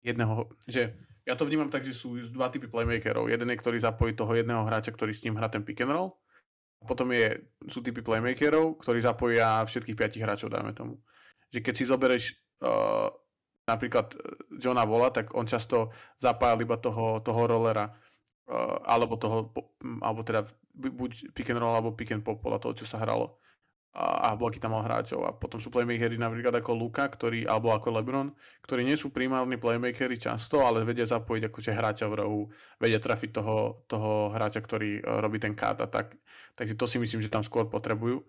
[0.04, 0.92] jedného, že
[1.24, 3.32] ja to vnímam tak, že sú dva typy playmakerov.
[3.32, 6.20] Jeden je, ktorý zapojí toho jedného hráča, ktorý s ním hrá ten pick and roll
[6.88, 7.36] potom je,
[7.68, 10.96] sú typy playmakerov, ktorí zapojia všetkých piatich hráčov, dajme tomu.
[11.52, 12.24] Že keď si zoberieš
[12.64, 13.12] uh,
[13.68, 14.20] napríklad uh,
[14.56, 15.92] Johna Vola, tak on často
[16.24, 17.92] zapájal iba toho, toho rollera,
[18.48, 19.52] uh, alebo toho,
[20.00, 20.48] alebo teda
[20.80, 23.39] buď pick and roll, alebo pick and pop, podľa toho, čo sa hralo
[23.94, 25.26] a, a bloky tam mal hráčov.
[25.26, 28.30] A potom sú playmakery napríklad ako Luka, ktorý, alebo ako LeBron,
[28.62, 32.42] ktorí nie sú primárni playmakery často, ale vedia zapojiť akože hráča v rohu,
[32.78, 36.14] vedia trafiť toho, toho hráča, ktorý uh, robí ten cut a tak.
[36.54, 38.22] Takže to si myslím, že tam skôr potrebujú.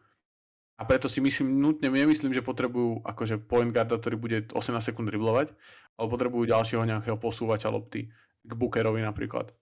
[0.81, 5.13] A preto si myslím, nutne nemyslím, že potrebujú akože point guarda, ktorý bude 18 sekúnd
[5.13, 5.53] driblovať,
[6.01, 8.09] ale potrebujú ďalšieho nejakého posúvača lopty
[8.41, 9.53] k Bookerovi napríklad.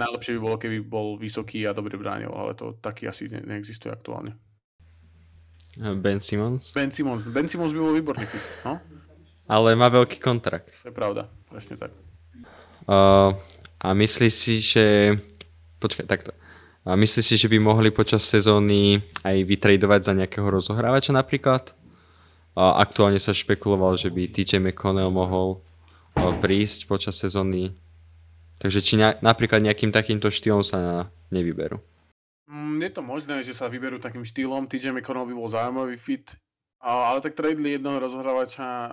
[0.00, 3.92] Najlepšie by bolo, keby bol vysoký a dobre bránil, ale to taký asi ne- neexistuje
[3.92, 4.32] aktuálne.
[5.76, 6.72] Ben Simmons?
[6.72, 7.28] Ben Simmons.
[7.28, 8.24] Ben Simmons by bol výborný
[8.64, 8.80] no?
[9.46, 10.72] Ale má veľký kontrakt.
[10.82, 11.94] To je pravda, presne tak.
[12.88, 13.36] Uh,
[13.78, 15.14] a myslíš si, že...
[15.78, 16.32] Počkaj, takto.
[16.86, 21.74] A myslíš si, že by mohli počas sezóny aj vytradovať za nejakého rozohrávača napríklad?
[22.56, 25.60] A aktuálne sa špekuloval, že by TJ McConnell mohol
[26.40, 27.76] prísť počas sezóny.
[28.56, 31.82] Takže či na, napríklad nejakým takýmto štýlom sa nevyberú.
[32.46, 34.70] Mm, je to možné, že sa vyberú takým štýlom.
[34.70, 36.30] TJ McConnell by bol zaujímavý fit.
[36.86, 38.90] Ale tak tradeli jednoho rozhrávača e,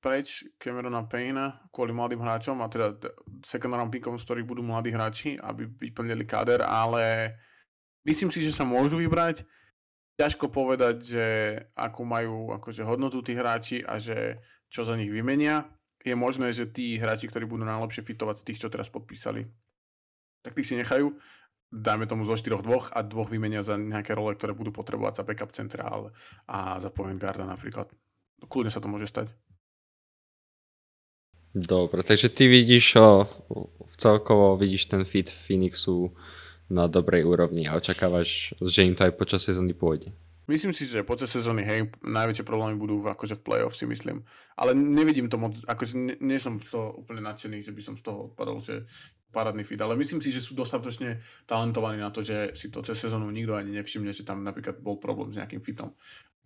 [0.00, 2.96] preč, Camerona Payna, kvôli mladým hráčom, a teda
[3.44, 7.36] second round pickom, z ktorých budú mladí hráči, aby vyplnili kader, ale
[8.08, 9.44] myslím si, že sa môžu vybrať.
[10.16, 11.26] Ťažko povedať, že
[11.76, 14.40] akú majú akože hodnotu tí hráči a že
[14.72, 15.66] čo za nich vymenia.
[16.00, 19.44] Je možné, že tí hráči, ktorí budú najlepšie fitovať z tých, čo teraz podpísali,
[20.40, 21.12] tak tí si nechajú
[21.70, 25.26] dajme tomu zo 4 dvoch a dvoch vymenia za nejaké role, ktoré budú potrebovať za
[25.26, 26.10] backup centrál
[26.50, 27.86] a za point guarda napríklad.
[28.50, 29.30] Kľudne sa to môže stať.
[31.50, 33.26] Dobre, takže ty vidíš o,
[33.98, 36.14] celkovo vidíš ten fit Phoenixu
[36.70, 40.14] na dobrej úrovni a očakávaš, že im to aj počas sezóny pôjde.
[40.46, 44.26] Myslím si, že počas sezóny, hej, najväčšie problémy budú akože v playoff si myslím.
[44.58, 47.94] Ale nevidím to moc, akože nie, nie som z toho úplne nadšený, že by som
[47.94, 48.82] z toho padol, že
[49.30, 52.98] parádny fit, ale myslím si, že sú dostatočne talentovaní na to, že si to cez
[52.98, 55.94] sezónu nikto ani nevšimne, že tam napríklad bol problém s nejakým fitom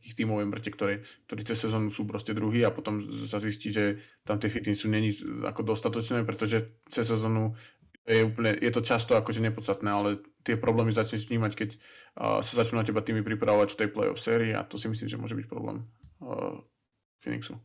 [0.04, 3.96] ich tímovej mŕte, ktoré, ktorí cez sezónu sú proste druhý a potom sa zistí, že
[4.20, 5.16] tam tie fity sú není
[5.48, 7.56] ako dostatočné, pretože cez sezónu
[8.04, 11.70] je, úplne, je to často akože nepodstatné, ale tie problémy začneš vnímať, keď
[12.20, 15.08] uh, sa začnú na teba tými pripravovať v tej playoff sérii a to si myslím,
[15.08, 15.88] že môže byť problém
[16.20, 16.60] uh,
[17.24, 17.56] Phoenixu.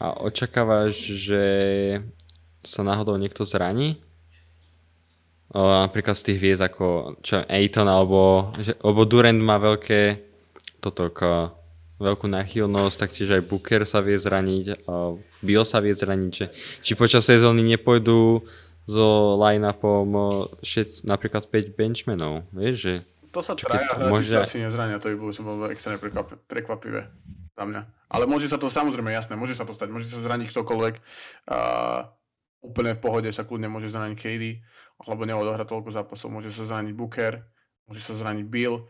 [0.00, 1.44] A očakávaš, že
[2.64, 4.00] sa náhodou niekto zraní?
[5.54, 10.18] O, napríklad z tých hviezd ako čo, Aiton alebo, že, alebo Durant má veľké
[10.82, 11.52] toto k,
[12.02, 14.84] veľkú nachylnosť, taktiež aj Booker sa vie zraniť,
[15.40, 16.46] Bill sa vie zraniť, že,
[16.82, 18.42] či počas sezóny nepôjdu
[18.84, 20.10] so line-upom
[20.60, 22.94] šet, napríklad 5 benchmenov, vieš, že
[23.34, 24.30] to sa traja hráči môže...
[24.30, 25.98] sa asi nezrania, to by bolo, som bol extrémne
[26.46, 27.10] prekvapivé
[27.58, 27.82] za mňa.
[28.14, 30.94] Ale môže sa to, samozrejme, jasné, môže sa to stať, môže sa zraniť ktokoľvek.
[31.50, 32.06] Uh,
[32.64, 34.44] úplne v pohode sa kľudne môže zraniť KD,
[35.04, 37.44] alebo neodohrať toľko zápasov, môže sa zraniť Booker,
[37.84, 38.88] môže sa zraniť Bill,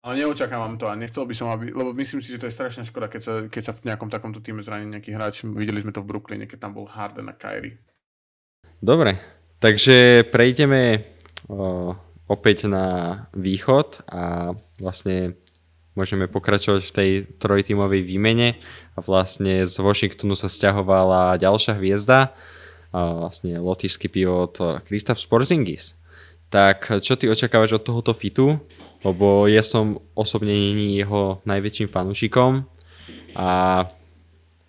[0.00, 2.88] ale neočakávam to a nechcel by som, aby, lebo myslím si, že to je strašná
[2.88, 5.44] škoda, keď sa, keď sa v nejakom takomto týme zraní nejaký hráč.
[5.44, 7.76] Videli sme to v Brooklyne, keď tam bol Harden a Kyrie.
[8.80, 9.20] Dobre,
[9.60, 11.04] takže prejdeme
[11.52, 11.92] o,
[12.32, 15.36] opäť na východ a vlastne
[15.92, 18.56] môžeme pokračovať v tej trojtímovej výmene
[18.96, 22.32] a vlastne z Washingtonu sa stiahovala ďalšia hviezda
[22.92, 25.94] vlastne lotišský pivot Kristaps Porzingis.
[26.50, 28.58] Tak čo ty očakávaš od tohoto fitu?
[29.00, 30.52] Lebo ja som osobne
[30.92, 32.66] jeho najväčším fanúšikom
[33.32, 33.48] a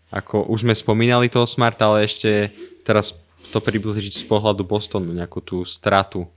[0.08, 2.52] ako už sme spomínali toho Smarta, ale ešte
[2.88, 3.18] teraz
[3.52, 6.32] to približiť z pohľadu Bostonu, nejakú tú stratu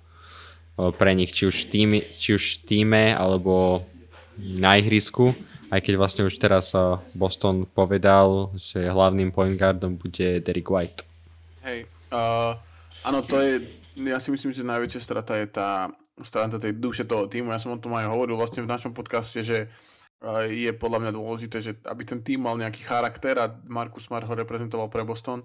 [0.74, 3.86] pre nich, či už týme, či už týme alebo
[4.34, 5.30] na ihrisku,
[5.70, 6.74] aj keď vlastne už teraz
[7.14, 11.06] Boston povedal, že hlavným point guardom bude Derek White.
[11.64, 12.60] Hej, uh,
[13.08, 13.64] áno, to je,
[13.96, 15.88] ja si myslím, že najväčšia strata je tá
[16.20, 17.48] strata tej duše toho týmu.
[17.48, 19.72] Ja som o tom aj hovoril vlastne v našom podcaste, že
[20.20, 24.28] uh, je podľa mňa dôležité, že aby ten tým mal nejaký charakter a Markus Smart
[24.28, 25.40] ho reprezentoval pre Boston,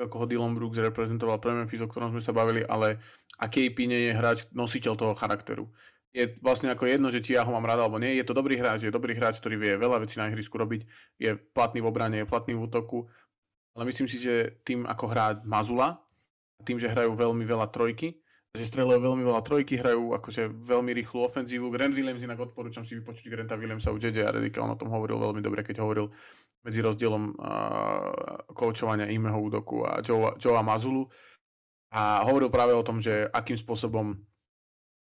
[0.00, 2.96] ako ho Dylan Brooks reprezentoval pre Memphis, o ktorom sme sa bavili, ale
[3.36, 5.68] a KP nie je hráč, nositeľ toho charakteru.
[6.16, 8.56] Je vlastne ako jedno, že či ja ho mám rád alebo nie, je to dobrý
[8.56, 10.88] hráč, je dobrý hráč, ktorý vie veľa vecí na ihrisku robiť,
[11.20, 13.04] je platný v obrane, je platný v útoku,
[13.78, 16.02] ale myslím si, že tým, ako hrá Mazula,
[16.66, 18.18] tým, že hrajú veľmi veľa trojky,
[18.58, 21.70] že strelajú veľmi veľa trojky, hrajú akože veľmi rýchlu ofenzívu.
[21.70, 24.90] Grant Williams inak odporúčam si vypočuť Granta Williamsa u JJ a Redika, on o tom
[24.90, 26.10] hovoril veľmi dobre, keď hovoril
[26.66, 31.06] medzi rozdielom uh, koučovania Imeho údoku a Joe, Joe Mazulu.
[31.94, 34.18] A hovoril práve o tom, že akým spôsobom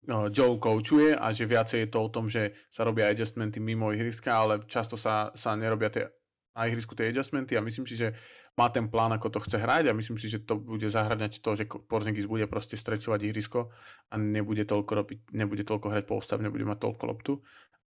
[0.08, 4.32] Joe koučuje a že viacej je to o tom, že sa robia adjustmenty mimo ihriska,
[4.32, 6.08] ale často sa, sa nerobia tie
[6.58, 8.18] na ihrisku tie adjustmenty a myslím si, že
[8.58, 11.54] má ten plán, ako to chce hrať a myslím si, že to bude zahraňať to,
[11.54, 13.70] že Porzingis bude proste strečovať ihrisko
[14.10, 17.34] a nebude toľko, robiť, nebude toľko hrať postav, nebude mať toľko loptu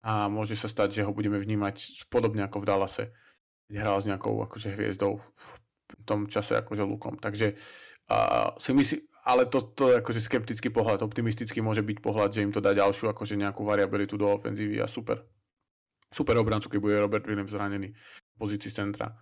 [0.03, 3.05] a môže sa stať, že ho budeme vnímať podobne ako v Dallase,
[3.67, 5.43] kde hral s nejakou akože hviezdou v
[6.07, 7.15] tom čase akože Lukom.
[7.19, 7.55] Takže
[8.11, 8.97] uh, si myslí,
[9.27, 13.11] ale to, to akože skeptický pohľad, optimistický môže byť pohľad, že im to dá ďalšiu
[13.15, 15.23] akože nejakú variabilitu do ofenzívy a super.
[16.11, 19.15] Super obrancu, keď bude Robert Williams zranený v pozícii centra.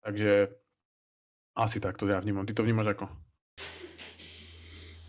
[0.00, 0.48] Takže
[1.56, 2.46] asi tak to ja vnímam.
[2.46, 3.06] Ty to vnímaš ako?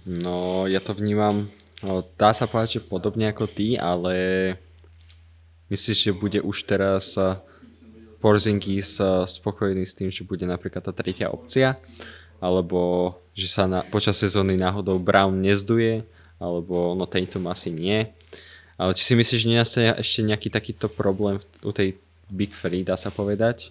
[0.02, 1.46] No, ja to vnímam,
[2.18, 4.14] dá sa povedať, že podobne ako ty, ale
[5.70, 7.14] myslíš, že bude už teraz
[8.18, 11.78] Porzingis spokojný s tým, že bude napríklad tá tretia opcia?
[12.42, 16.02] Alebo že sa na, počas sezóny náhodou Brown nezduje?
[16.42, 18.10] Alebo no Tatum asi nie.
[18.82, 22.02] Ale či si myslíš, že nenastane ešte nejaký takýto problém u tej
[22.34, 23.70] Big Free, dá sa povedať?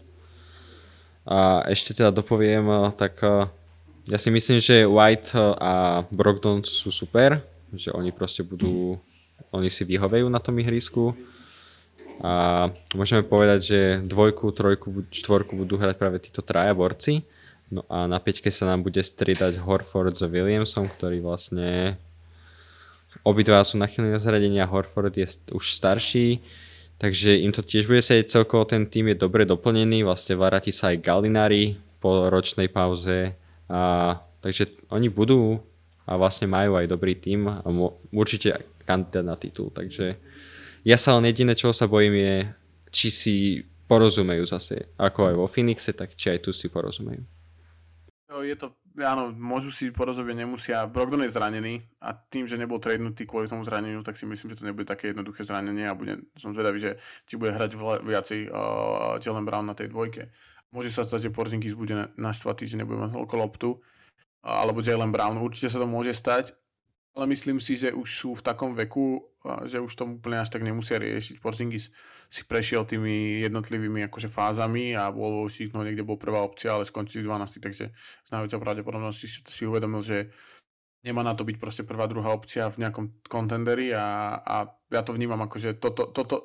[1.28, 3.48] A ešte teda dopoviem, eh, tak eh,
[4.08, 5.72] ja si myslím, že White eh, a
[6.08, 7.44] Brogdon sú super,
[7.76, 8.96] že oni proste budú,
[9.52, 11.12] oni si vyhovejú na tom ihrisku.
[12.20, 17.24] A môžeme povedať, že dvojku, trojku, štvorku budú hrať práve títo traja borci.
[17.72, 21.96] No a na peťke sa nám bude striedať Horford s Williamsom, ktorý vlastne
[23.24, 26.44] obidva sú nachylní na zradenia, Horford je už starší,
[27.00, 30.92] takže im to tiež bude sedieť celkovo, ten tým je dobre doplnený, vlastne vráti sa
[30.92, 33.32] aj Galinari po ročnej pauze,
[33.72, 35.64] a, takže oni budú
[36.04, 38.52] a vlastne majú aj dobrý tým a mo, určite
[38.84, 40.20] kandidát na titul, takže
[40.84, 42.36] ja sa len jediné, čo sa bojím je,
[42.92, 43.36] či si
[43.88, 47.24] porozumejú zase, ako aj vo Phoenixe, tak či aj tu si porozumejú.
[48.30, 48.70] No, je to,
[49.02, 50.88] áno, môžu si porozumieť, nemusia.
[50.88, 54.60] Brogdon je zranený a tým, že nebol tradenutý kvôli tomu zraneniu, tak si myslím, že
[54.60, 56.90] to nebude také jednoduché zranenie a bude, som zvedavý, že
[57.24, 60.32] či bude hrať viacej uh, Jalen Brown na tej dvojke.
[60.70, 63.70] Môže sa stať, že Porzingis bude naštvatý, že nebude mať toľko loptu,
[64.46, 65.42] alebo Jalen Brown.
[65.42, 66.54] Určite sa to môže stať,
[67.18, 69.26] ale myslím si, že už sú v takom veku,
[69.66, 71.42] že už to úplne až tak nemusia riešiť.
[71.42, 71.90] Porzingis
[72.30, 76.86] si prešiel tými jednotlivými akože fázami a bol vo no niekde bol prvá opcia, ale
[76.86, 80.30] skončil 12, takže s najväčšou pravdepodobnosťou si, uvedomil, že
[81.02, 84.56] nemá na to byť proste prvá, druhá opcia v nejakom kontenderi a, a
[84.94, 85.90] ja to vnímam ako, že to,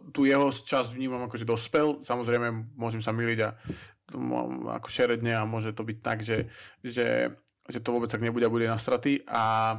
[0.10, 3.50] tu jeho čas vnímam ako, že dospel, samozrejme môžem sa miliť a
[4.82, 6.50] ako šeredne a môže to byť tak, že,
[6.82, 7.30] že,
[7.70, 9.26] že to vôbec tak nebude a bude na straty.
[9.26, 9.76] A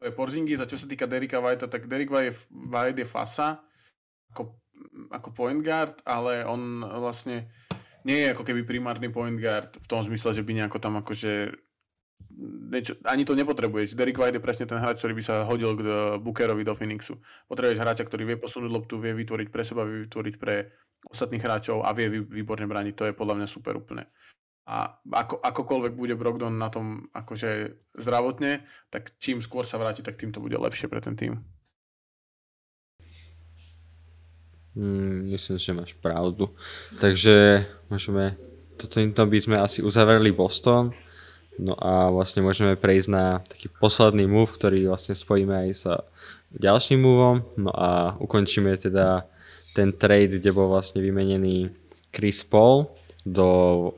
[0.00, 3.60] to je Porzingis a čo sa týka Derika Whitea, tak Derek White je fasa.
[4.32, 4.56] Ako,
[5.10, 7.48] ako point guard, ale on vlastne
[8.06, 11.52] nie je ako keby primárny point guard v tom zmysle, že by nejako tam akože
[12.72, 13.98] niečo, ani to nepotrebuješ.
[13.98, 15.82] Derek White je presne ten hráč, ktorý by sa hodil k
[16.22, 17.18] Bookerovi do Phoenixu.
[17.50, 20.70] Potrebuješ hráča, ktorý vie posunúť loptu, vie vytvoriť pre seba, vie vytvoriť pre
[21.10, 22.94] ostatných hráčov a vie výborne braniť.
[22.98, 24.06] To je podľa mňa super úplne
[24.68, 30.20] a ako, akokoľvek bude Brogdon na tom akože zdravotne, tak čím skôr sa vráti, tak
[30.20, 31.40] tým to bude lepšie pre ten tým.
[34.78, 36.54] Mm, myslím, že máš pravdu.
[37.02, 38.38] Takže môžeme,
[38.78, 40.94] toto by sme asi uzavreli Boston.
[41.58, 45.84] No a vlastne môžeme prejsť na taký posledný move, ktorý vlastne spojíme aj s
[46.54, 47.36] ďalším moveom.
[47.58, 49.26] No a ukončíme teda
[49.74, 51.74] ten trade, kde bol vlastne vymenený
[52.14, 52.86] Chris Paul
[53.26, 53.48] do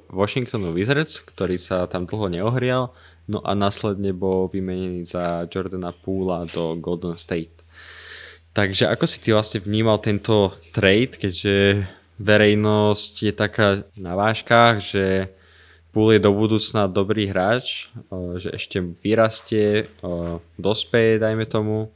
[0.09, 2.97] Washingtonu Wizards, ktorý sa tam dlho neohrial,
[3.29, 7.60] no a následne bol vymenený za Jordana Poola do Golden State.
[8.51, 11.87] Takže ako si ty vlastne vnímal tento trade, keďže
[12.19, 15.31] verejnosť je taká na váškach, že
[15.91, 17.91] Pool je do budúcna dobrý hráč,
[18.39, 19.91] že ešte vyrastie,
[20.55, 21.91] dospeje, dajme tomu.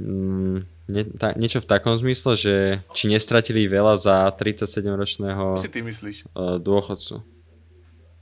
[0.00, 2.54] Mm, Nie, ta, niečo v takom zmysle, že
[2.94, 6.30] či nestratili veľa za 37-ročného si ty myslíš?
[6.30, 7.26] Uh, dôchodcu.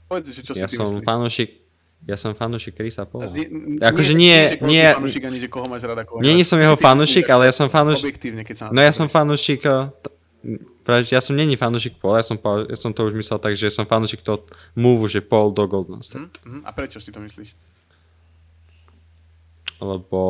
[0.09, 1.64] Povedz, že čo ja si som fanúšik
[2.05, 3.33] ja som fanúšik Krisa Paula.
[3.81, 7.49] Akože nie, nie, nie, fanúšik, koho máš rada, koho nie, nie som jeho fanúšik, ale
[7.49, 9.65] ja som fanúšik, Objektívne, keď sa no ja som fanúšik,
[10.85, 12.37] práve, ja som není fanúšik Paula, ja som,
[12.69, 14.45] ja som to už myslel tak, že som fanúšik toho
[14.77, 16.29] move, že Paul do Golden State.
[16.45, 16.61] Hm?
[16.61, 16.63] Hm?
[16.63, 17.75] A prečo si to myslíš?
[19.81, 20.21] lebo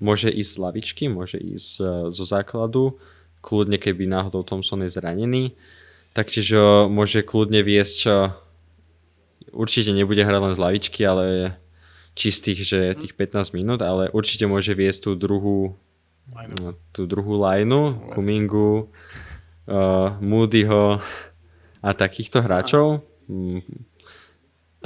[0.00, 2.96] môže ísť z lavičky, môže ísť uh, zo základu,
[3.44, 5.52] kľudne keby náhodou Thompson je zranený,
[6.16, 8.32] taktiež uh, môže kľudne viesť, uh,
[9.52, 11.56] určite nebude hrať len z lavičky, ale
[12.14, 15.78] čistých, že tých 15 minút, ale určite môže viesť tú druhú
[16.30, 16.54] Line.
[16.62, 18.86] no, tú druhú lineu, Kumingu,
[19.66, 21.02] uh, Moodyho
[21.82, 23.02] a takýchto hráčov.
[23.26, 23.62] Mm,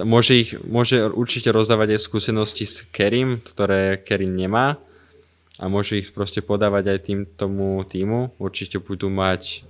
[0.03, 4.75] Môže, ich, môže určite rozdávať aj skúsenosti s Kerim, ktoré Kerim nemá
[5.62, 8.35] a môže ich proste podávať aj tým tomu týmu.
[8.43, 9.62] Určite budú mať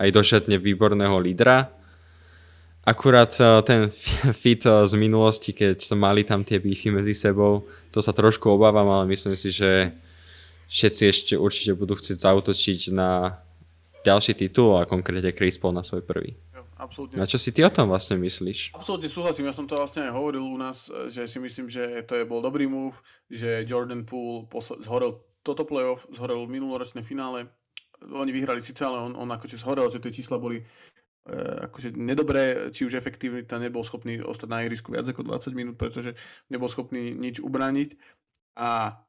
[0.00, 1.75] aj došatne výborného lídra.
[2.86, 3.90] Akurát eh, ten
[4.42, 8.86] fit eh, z minulosti, keď mali tam tie beefy medzi sebou, to sa trošku obávam,
[8.86, 9.90] ale myslím si, že
[10.70, 13.42] všetci ešte určite budú chcieť zautočiť na
[14.06, 16.38] ďalší titul a konkrétne Chris Paul na svoj prvý.
[16.54, 17.18] Jo, absolútne.
[17.18, 18.78] A čo si ty o tom vlastne myslíš?
[18.78, 22.06] Absolútne súhlasím, ja som to vlastne aj hovoril u nás, e, že si myslím, že
[22.06, 22.94] to je bol dobrý move,
[23.26, 27.50] že Jordan Poole posl- zhorel toto playoff, zhorel minuloročné finále,
[28.02, 30.62] oni vyhrali síce, ale on, on akože zhorel, že tie čísla boli
[31.70, 36.14] akože nedobré, či už efektívita nebol schopný ostať na ihrisku viac ako 20 minút, pretože
[36.50, 37.98] nebol schopný nič ubrániť
[38.54, 39.02] a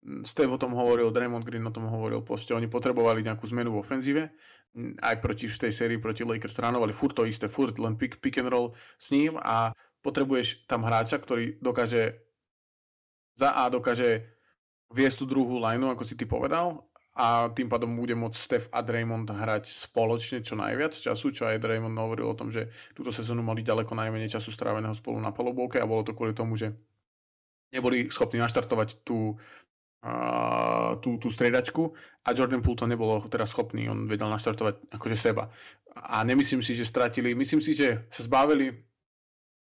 [0.00, 3.76] mm, Steve o tom hovoril, Draymond Green o tom hovoril, proste oni potrebovali nejakú zmenu
[3.76, 4.32] v ofenzíve,
[4.72, 8.16] Mm, aj proti v tej sérii proti Lakers tránovali furt to isté, furt len pick,
[8.24, 9.36] pick and roll s ním.
[9.36, 12.24] A potrebuješ tam hráča, ktorý dokáže
[13.36, 14.32] za A dokáže
[14.92, 18.80] viesť tú druhú lineu, ako si ty povedal, a tým pádom bude môcť Steph a
[18.80, 23.44] Draymond hrať spoločne čo najviac času, čo aj Draymond hovoril o tom, že túto sezónu
[23.44, 26.72] mali ďaleko najmenej času stráveného spolu na polobovke a bolo to kvôli tomu, že
[27.68, 31.92] neboli schopní naštartovať tú uh, tú, tú striedačku
[32.24, 35.52] a Jordan Poole to nebolo teraz schopný, on vedel naštartovať akože seba.
[35.92, 38.72] A nemyslím si, že stratili, myslím si, že sa zbavili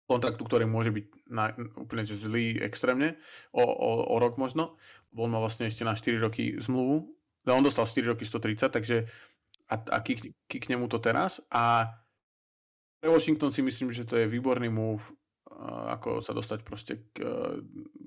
[0.08, 3.20] kontraktu, ktorý môže byť na, úplne zlý extrémne,
[3.52, 4.76] o, o, o rok možno.
[5.16, 7.17] On mal vlastne ešte na 4 roky zmluvu,
[7.54, 8.96] on dostal 4 roky 130, takže
[9.68, 9.98] a, a
[10.48, 11.40] kikne mu to teraz.
[11.52, 11.92] A
[12.98, 15.04] pre Washington si myslím, že to je výborný move,
[15.68, 17.30] ako sa dostať proste k e,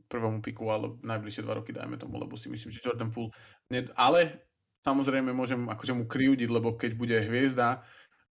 [0.08, 3.32] prvému piku, ale najbližšie dva roky dajme tomu, lebo si myslím, že Jordan Poole...
[3.72, 4.48] Ne, ale
[4.86, 7.84] samozrejme môžem akože mu kriudiť, lebo keď bude hviezda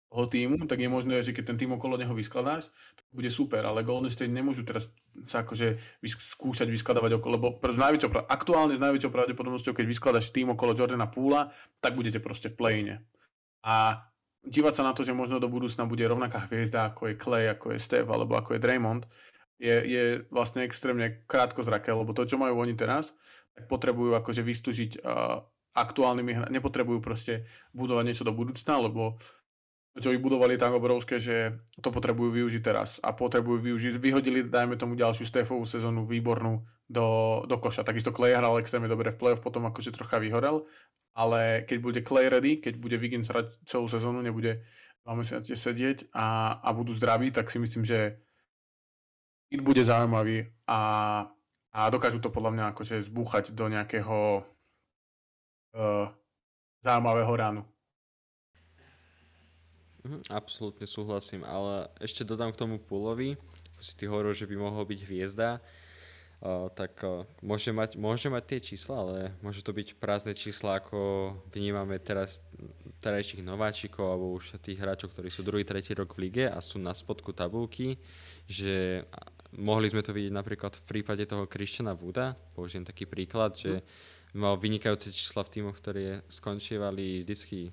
[0.10, 2.66] toho týmu, tak je možné, že keď ten tým okolo neho vyskladáš,
[2.98, 4.90] to bude super, ale Golden State nemôžu teraz
[5.30, 10.74] sa akože skúšať vyskladávať okolo, lebo najväčšou, aktuálne s najväčšou pravdepodobnosťou, keď vyskladaš tým okolo
[10.74, 12.76] Jordana Poola, tak budete proste v play
[13.62, 14.02] A
[14.42, 17.78] dívať sa na to, že možno do budúcna bude rovnaká hviezda ako je Clay, ako
[17.78, 19.06] je Steph alebo ako je Draymond,
[19.60, 20.04] je, je
[20.34, 23.14] vlastne extrémne krátko zraké, lebo to, čo majú oni teraz,
[23.54, 25.44] tak potrebujú akože vystúžiť uh,
[25.76, 27.46] aktuálnymi nepotrebujú proste
[27.76, 29.20] budovať niečo do budúcna, lebo
[30.00, 34.96] čo vybudovali tak obrovské, že to potrebujú využiť teraz a potrebujú využiť, vyhodili, dajme tomu
[34.96, 37.86] ďalšiu Stefovú sezónu výbornú do, do koša.
[37.86, 40.66] Takisto Clay hral extrémne dobre v play-off, potom akože trocha vyhorel,
[41.14, 44.64] ale keď bude Clay ready, keď bude Wiggins hrať celú sezónu, nebude
[45.04, 48.20] dva mesiace sedieť a, a budú zdraví, tak si myslím, že
[49.50, 50.80] it bude zaujímavý a,
[51.74, 54.46] a dokážu to podľa mňa akože zbúchať do nejakého
[55.74, 56.06] uh,
[56.86, 57.64] zaujímavého ránu.
[60.00, 63.36] Mhm, absolútne súhlasím, ale ešte dodám k tomu Pulovi,
[63.80, 65.60] si ty hovoril, že by mohol byť hviezda.
[66.40, 70.80] Uh, tak uh, môže, mať, môže mať tie čísla, ale môže to byť prázdne čísla,
[70.80, 72.40] ako vnímame teraz
[73.04, 76.80] terajších nováčikov alebo už tých hráčov, ktorí sú druhý, tretí rok v lige a sú
[76.80, 78.00] na spodku tabulky,
[78.48, 79.04] že
[79.52, 84.40] mohli sme to vidieť napríklad v prípade toho Christiana Wooda, použijem taký príklad, že mhm.
[84.40, 87.68] mal vynikajúce čísla v týmoch, ktoré skončievali vždy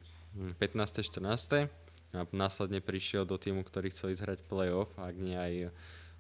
[0.59, 1.07] 15.
[1.07, 1.86] 14.
[2.21, 5.75] a následne prišiel do týmu, ktorý chcel ísť hrať playoff, ak nie aj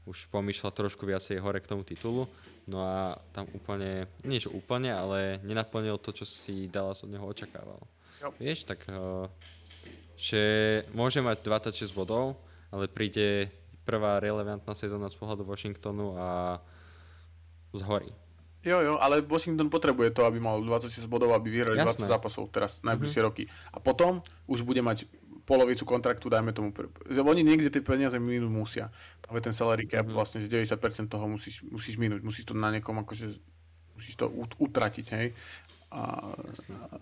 [0.07, 2.30] už pomýšľa trošku viacej hore k tomu titulu.
[2.66, 7.22] No a tam úplne, nie že úplne, ale nenaplnil to, čo si Dallas od neho
[7.22, 7.78] očakával.
[8.22, 8.30] Jo.
[8.38, 9.26] Vieš, tak eh,
[10.18, 10.42] že
[10.97, 12.38] môže mať 26 bodov,
[12.72, 13.53] ale príde
[13.86, 16.59] prvá relevantná sezóna z pohľadu Washingtonu a
[17.70, 18.11] zhorí.
[18.66, 22.82] Jo, jo, ale Washington potrebuje to, aby mal 26 bodov, aby vyhrali 20 zápasov teraz
[22.82, 23.30] najbližšie mm-hmm.
[23.30, 23.47] roky.
[23.70, 25.07] A potom už bude mať
[25.47, 26.74] polovicu kontraktu, dajme tomu.
[27.07, 28.84] Oni niekde tie peniaze minúť musia.
[29.22, 30.12] Práve ten salary cap, mm.
[30.12, 32.26] vlastne, že 90% toho musíš, musíš minúť.
[32.26, 33.38] Musíš to na niekom akože,
[33.94, 34.26] musíš to
[34.59, 35.32] utratiť, hej.
[35.94, 36.34] A,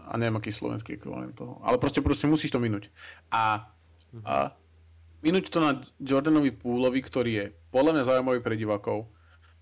[0.07, 1.57] a neviem, aký slovenský ekvivalent toho.
[1.65, 2.93] Ale proste, proste musíš to minúť.
[3.33, 3.73] A,
[4.13, 4.23] mm.
[4.29, 4.53] a
[5.25, 9.09] minúť to na Jordanovi Púlovi, ktorý je podľa mňa zaujímavý pre divákov,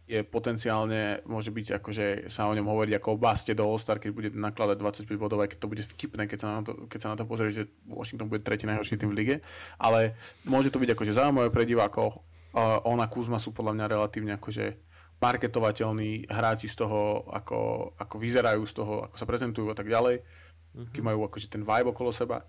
[0.03, 4.11] je potenciálne, môže byť akože sa o ňom hovoriť ako o baste do All-Star, keď
[4.11, 7.09] bude nakladať 25 bodov, aj keď to bude vtipné, keď sa na to, keď sa
[7.15, 9.37] na to pozrie, že Washington bude tretí najhorší tým v lige,
[9.79, 12.19] ale môže to byť akože zaujímavé pre divákov.
[12.53, 14.77] Uh, ona Kuzma sú podľa mňa relatívne akože
[15.23, 20.19] marketovateľní hráči z toho, ako, ako vyzerajú z toho, ako sa prezentujú a tak ďalej,
[20.19, 20.91] mm-hmm.
[20.93, 22.43] keď majú akože ten vibe okolo seba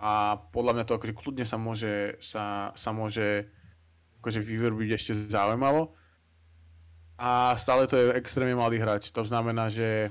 [0.00, 3.50] a podľa mňa to akože kľudne sa môže, sa, sa môže
[4.24, 5.92] akože vyverbiť ešte zaujímavo
[7.20, 9.12] a stále to je extrémne mladý hráč.
[9.12, 10.08] To znamená, že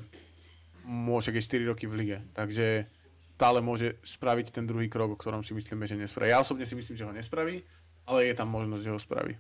[0.86, 2.18] môže keď 4 roky v lige.
[2.38, 2.86] Takže
[3.34, 6.30] stále môže spraviť ten druhý krok, o ktorom si myslíme, že nespraví.
[6.30, 7.66] Ja osobne si myslím, že ho nespraví,
[8.06, 9.34] ale je tam možnosť, že ho spraví.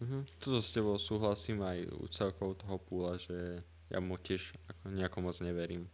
[0.00, 0.40] Mhm.
[0.40, 3.60] Tuto s tebou súhlasím aj u celkov toho púla, že
[3.92, 5.84] ja mu tiež ako nejako moc neverím.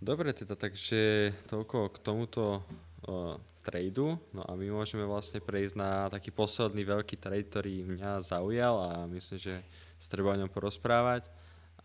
[0.00, 2.64] Dobre teda, takže toľko k tomuto
[3.06, 4.16] uh, tradu.
[4.32, 8.90] No a my môžeme vlastne prejsť na taký posledný veľký trade, ktorý mňa zaujal a
[9.12, 9.54] myslím, že
[10.00, 11.28] sa treba o ňom porozprávať.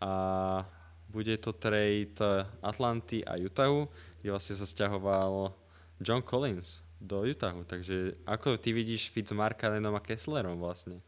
[0.00, 0.12] A
[1.08, 2.18] bude to trade
[2.60, 3.88] Atlanty a Utahu,
[4.20, 5.54] kde vlastne sa stiahoval
[6.02, 7.64] John Collins do Utahu.
[7.64, 11.00] Takže ako ty vidíš fit s Markanenom a Kesslerom vlastne?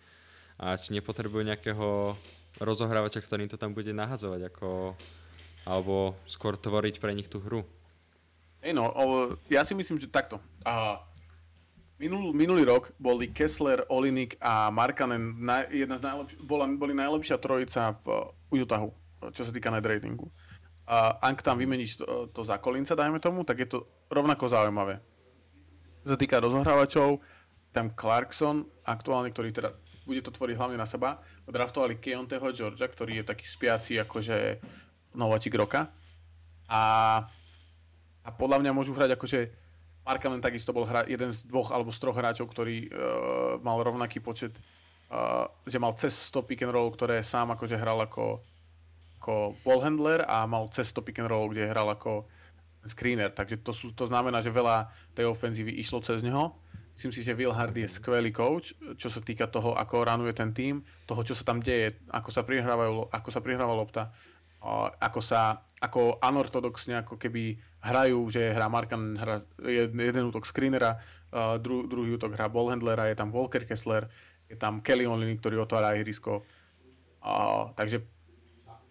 [0.58, 2.18] A či nepotrebujú nejakého
[2.58, 4.98] rozohrávača, ktorým to tam bude nahadzovať, ako,
[5.62, 7.62] alebo skôr tvoriť pre nich tú hru?
[8.58, 8.90] Hey no,
[9.46, 10.42] ja si myslím, že takto.
[10.66, 10.98] A
[12.02, 17.38] minul, minulý rok boli Kessler, Olinik a Markanen na, jedna z najlepš- bola, boli najlepšia
[17.38, 18.90] trojica v Utahu,
[19.30, 20.26] čo sa týka net ratingu.
[20.90, 23.78] A ak tam vymeníš to, to za Kolinca, dajme tomu, tak je to
[24.10, 24.98] rovnako zaujímavé.
[26.02, 27.22] Čo sa týka rozohrávačov,
[27.70, 29.70] tam Clarkson, aktuálne, ktorý teda
[30.08, 34.58] bude to tvoriť hlavne na seba, draftovali Keonteho Georgia, ktorý je taký spiaci akože
[35.12, 35.92] nováčik roka.
[36.72, 36.80] A
[38.24, 39.40] a podľa mňa môžu hrať akože
[40.08, 44.24] Markanen takisto bol hra, jeden z dvoch alebo z troch hráčov, ktorý uh, mal rovnaký
[44.24, 44.56] počet
[45.12, 48.40] uh, že mal cez 100 pick and roll, ktoré sám akože hral ako,
[49.20, 52.24] ako ball handler a mal cez 100 pick and roll, kde hral ako
[52.88, 53.28] screener.
[53.32, 56.56] Takže to, sú, to znamená, že veľa tej ofenzívy išlo cez neho.
[56.96, 60.50] Myslím si, že Will Hardy je skvelý coach, čo sa týka toho, ako ranuje ten
[60.50, 64.10] tým, toho, čo sa tam deje, ako sa prihrávajú, ako sa prihráva lopta,
[64.98, 67.54] ako sa, ako anortodoxne, ako keby
[67.88, 71.00] hrajú, že hrá Markan, hrá jeden útok screenera,
[71.64, 74.04] dru, druhý útok hrá ballhandlera, je tam Walker Kessler,
[74.48, 76.44] je tam Kelly Onliny, ktorý otvára ihrisko.
[77.74, 78.04] Takže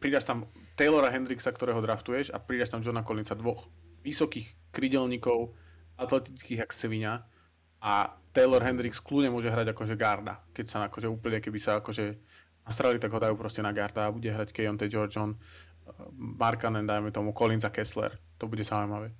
[0.02, 3.66] pridaš tam Taylora Hendrixa, ktorého draftuješ a pridaš tam Johna Collinsa, dvoch
[4.06, 5.54] vysokých krydelníkov,
[5.98, 7.26] atletických jak Sevilla
[7.82, 12.14] a Taylor Hendrix kľudne môže hrať akože garda, keď sa akože úplne, keby sa akože
[12.70, 15.34] nastrali, tak ho dajú proste na garda a bude hrať Keontae Georgion,
[16.14, 18.14] Markanen, dajme tomu, Collins a Kessler.
[18.38, 19.12] To bude zaujímavé.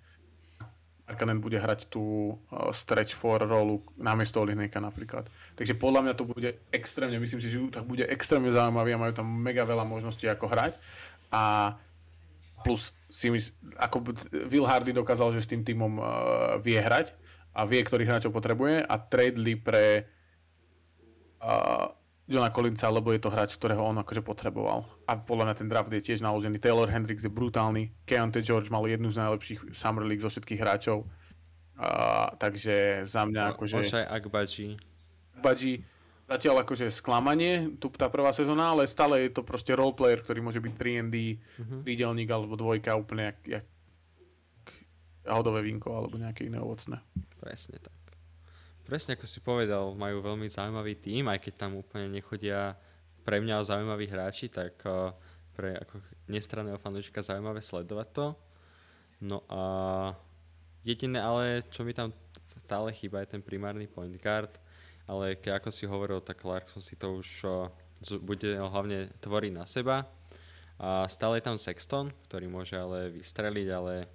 [1.08, 5.32] Markanen bude hrať tú uh, stretch for rolu namiesto Olineka napríklad.
[5.56, 9.14] Takže podľa mňa to bude extrémne, myslím si, že tak bude extrémne zaujímavý a majú
[9.16, 10.76] tam mega veľa možností ako hrať.
[11.32, 11.74] A
[12.68, 14.12] plus si mysl, ako
[14.52, 16.06] Will Hardy dokázal, že s tým týmom uh,
[16.60, 17.16] vie hrať
[17.56, 20.04] a vie, ktorých hráčov potrebuje a tradeli pre
[21.40, 21.88] uh,
[22.28, 24.84] Johna Collinsa, lebo je to hráč, ktorého on akože potreboval.
[25.08, 26.60] A podľa mňa ten draft je tiež naložený.
[26.60, 27.96] Taylor Hendricks je brutálny.
[28.04, 31.08] Keontae George mal jednu z najlepších Summer League zo všetkých hráčov.
[31.80, 33.80] Uh, takže za mňa akože...
[33.80, 34.76] Ošaj Akbaji.
[35.40, 35.74] Akbaji
[36.28, 40.60] zatiaľ akože sklamanie, tu tá prvá sezóna, ale stále je to proste roleplayer, ktorý môže
[40.60, 42.28] byť 3 D, mm-hmm.
[42.28, 43.66] alebo dvojka, úplne jak, jak
[45.28, 47.00] hodové vinko alebo nejaké iné ovocné.
[47.40, 47.97] Presne tak.
[48.88, 52.80] Presne ako si povedal, majú veľmi zaujímavý tým, aj keď tam úplne nechodia
[53.28, 55.12] pre mňa zaujímaví hráči, tak uh,
[55.52, 56.00] pre ako
[56.32, 58.28] nestranného fanúšika zaujímavé sledovať to.
[59.28, 59.62] No a
[60.88, 62.16] jediné ale, čo mi tam
[62.64, 64.56] stále chýba, je ten primárny point guard,
[65.04, 67.68] ale keď ako si hovoril, tak Clarkson si to už uh,
[68.24, 70.08] bude hlavne tvoriť na seba.
[70.80, 74.08] A stále je tam Sexton, ktorý môže ale vystreliť, ale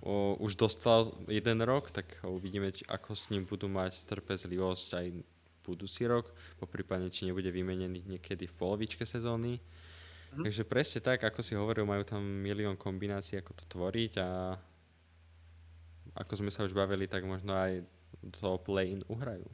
[0.00, 5.06] o, už dostal jeden rok, tak uvidíme, či, ako s ním budú mať trpezlivosť aj
[5.66, 9.60] budúci rok, po prípadne, či nebude vymenený niekedy v polovičke sezóny.
[10.34, 10.46] Mm.
[10.46, 14.58] Takže presne tak, ako si hovoril, majú tam milión kombinácií, ako to tvoriť a
[16.14, 17.82] ako sme sa už bavili, tak možno aj
[18.34, 19.46] to play-in uhrajú.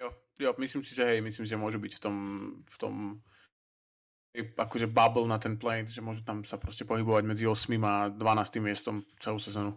[0.00, 0.08] Jo,
[0.40, 2.16] jo, myslím si, že hej, myslím, že môžu byť v tom,
[2.64, 2.94] v tom
[4.44, 8.62] akože bubble na ten play, že môžu tam sa proste pohybovať medzi 8 a 12
[8.62, 9.74] miestom celú sezónu.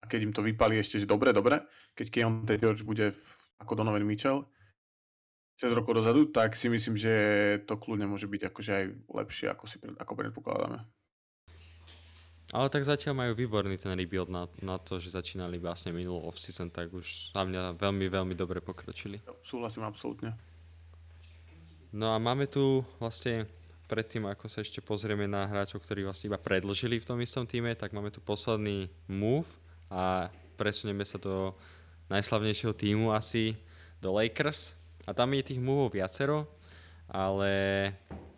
[0.00, 1.64] A keď im to vypali ešte, že dobre, dobre,
[1.96, 3.24] keď Keontae George bude v,
[3.60, 4.44] ako Donovan Mitchell
[5.62, 7.12] 6 rokov dozadu, tak si myslím, že
[7.64, 10.82] to kľudne môže byť akože aj lepšie, ako si ako predpokladáme.
[12.54, 16.70] Ale tak zatiaľ majú výborný ten rebuild na, na to, že začínali vlastne minulú off-season,
[16.70, 19.22] tak už za mňa veľmi, veľmi dobre pokročili.
[19.42, 20.34] Súhlasím absolútne.
[21.94, 23.46] No a máme tu vlastne
[23.86, 27.72] predtým, ako sa ešte pozrieme na hráčov, ktorí vlastne iba predlžili v tom istom týme,
[27.76, 29.48] tak máme tu posledný move
[29.92, 31.52] a presunieme sa do
[32.08, 33.56] najslavnejšieho týmu asi
[34.00, 34.76] do Lakers.
[35.04, 36.48] A tam je tých moveov viacero,
[37.12, 37.52] ale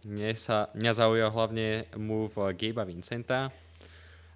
[0.02, 3.54] mne, sa, mňa zaujal hlavne move Gabe'a Vincenta.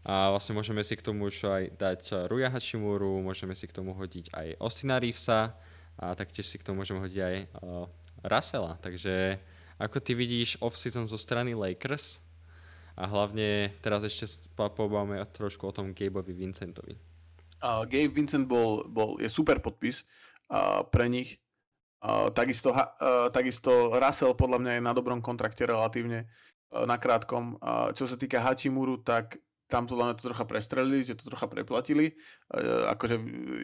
[0.01, 2.03] A vlastne môžeme si k tomu už aj dať
[2.33, 5.53] Ruja Hachimuru, môžeme si k tomu hodiť aj Ostina Reevesa
[6.01, 7.85] a taktiež si k tomu môžeme hodiť aj uh,
[8.25, 8.81] Russella.
[8.81, 9.37] Takže
[9.81, 12.21] ako ty vidíš off-season zo strany Lakers?
[13.01, 17.01] A hlavne teraz ešte pobavme trošku o tom Gabeovi Vincentovi.
[17.65, 20.05] Uh, Gabe Vincent bol, bol, je super podpis
[20.53, 21.41] uh, pre nich.
[22.01, 26.29] Uh, takisto, uh, takisto Russell podľa mňa je na dobrom kontrakte relatívne
[26.73, 27.57] uh, na krátkom.
[27.61, 31.49] Uh, čo sa týka Hachimuru, tak tam podľa mňa to trocha prestrelili, že to trocha
[31.49, 32.17] preplatili.
[32.49, 33.17] Uh, akože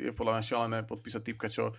[0.09, 1.73] je podľa mňa šialené podpísať typka, čo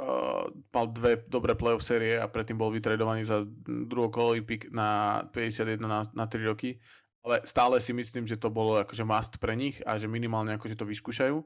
[0.00, 5.76] uh, mal dve dobré playoff série a predtým bol vytredovaný za druhokolový pick na 51
[5.84, 6.80] na, na 3 roky.
[7.20, 10.80] Ale stále si myslím, že to bolo akože must pre nich a že minimálne akože
[10.80, 11.36] to vyskúšajú.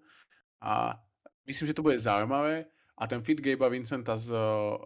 [0.62, 0.94] A
[1.50, 2.70] myslím, že to bude zaujímavé.
[2.94, 4.78] A ten fit Gabe'a Vincenta s uh,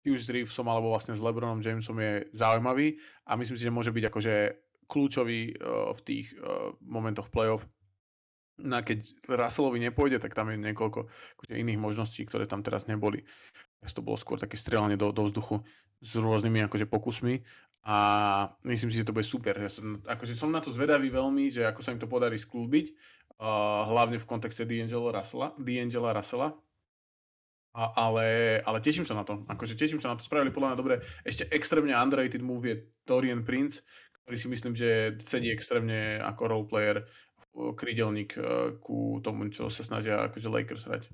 [0.00, 2.96] Hughes Reevesom alebo vlastne s LeBronom Jamesom je zaujímavý
[3.28, 4.34] a myslím si, že môže byť akože
[4.88, 7.68] kľúčový uh, v tých uh, momentoch playoff
[8.62, 12.86] No a keď Russellovi nepôjde, tak tam je niekoľko akože iných možností, ktoré tam teraz
[12.86, 13.26] neboli.
[13.84, 15.60] To bolo skôr také strelanie do, do vzduchu
[16.00, 17.44] s rôznymi akože pokusmi
[17.84, 17.96] a
[18.64, 19.60] myslím si, že to bude super.
[19.60, 22.96] Ja som, akože som na to zvedavý veľmi, že ako sa im to podarí sklúbiť,
[23.36, 26.56] uh, hlavne v kontexte D'Angelo Russella, D'Angela Russella.
[27.74, 29.42] A, ale, ale teším sa na to.
[29.50, 30.22] Akože teším sa na to.
[30.22, 31.02] Spravili podľa mňa dobre.
[31.26, 33.82] Ešte extrémne underrated move je Torian Prince,
[34.24, 37.02] ktorý si myslím, že sedí extrémne ako roleplayer
[37.54, 38.34] krydelník
[38.82, 41.04] ku tomu, čo sa snažia akože Lakers hrať.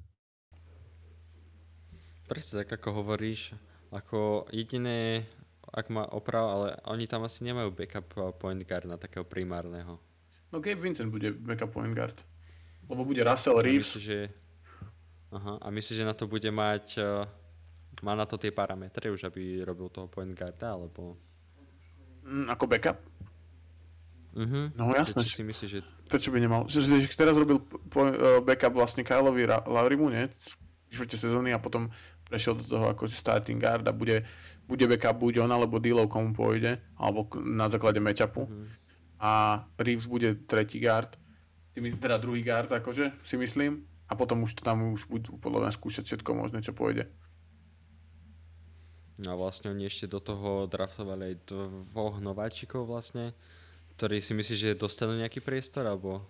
[2.30, 3.58] Presne tak, ako hovoríš.
[3.90, 5.26] Ako jediné,
[5.66, 9.98] ak ma oprav, ale oni tam asi nemajú backup uh, point guard na takého primárneho.
[10.54, 12.14] No Gabe Vincent bude backup point guard.
[12.86, 13.98] Lebo bude Russell A Reeves.
[13.98, 14.30] Myslíš, že...
[15.34, 17.02] Aha, a myslíš, že na to bude mať...
[17.02, 17.26] Uh,
[18.06, 21.18] má na to tie parametre už, aby robil toho point guarda, alebo...
[22.22, 22.98] Mm, ako backup?
[24.38, 24.78] Mhm.
[24.78, 25.26] No jasné.
[25.26, 25.82] Či si myslíš, že...
[26.10, 26.66] Prečo by nemal?
[26.66, 30.26] Že, že, teraz robil po, uh, backup vlastne Kyleovi Laurimu, nie?
[30.26, 30.58] V
[30.90, 31.86] štvrte sezóny a potom
[32.26, 34.26] prešiel do toho akože starting guard a bude,
[34.66, 38.50] bude backup buď on alebo Dilo komu pôjde, alebo na základe matchupu.
[38.50, 38.66] Mhm.
[39.20, 41.14] A Reeves bude tretí guard,
[41.70, 43.86] Tým, teda druhý guard akože, si myslím.
[44.10, 47.06] A potom už to tam už budú podľa mňa skúšať všetko možné, čo pôjde.
[49.22, 51.36] No a vlastne oni ešte do toho draftovali aj
[51.92, 53.36] dvoch nováčikov vlastne,
[54.00, 56.24] ktorí si myslíš, že dostanú nejaký priestor, alebo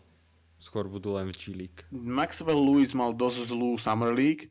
[0.59, 1.87] skôr budú len v G League?
[1.95, 4.51] Maxwell Lewis mal dosť zlú Summer League,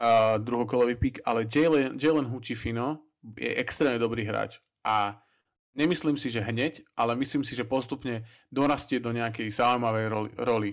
[0.00, 3.04] uh, druhokolový pick, ale Jalen, Jalen Huchifino
[3.36, 4.56] je extrémne dobrý hráč
[4.88, 5.20] a
[5.76, 10.70] nemyslím si, že hneď, ale myslím si, že postupne dorastie do nejakej zaujímavej roli, roli.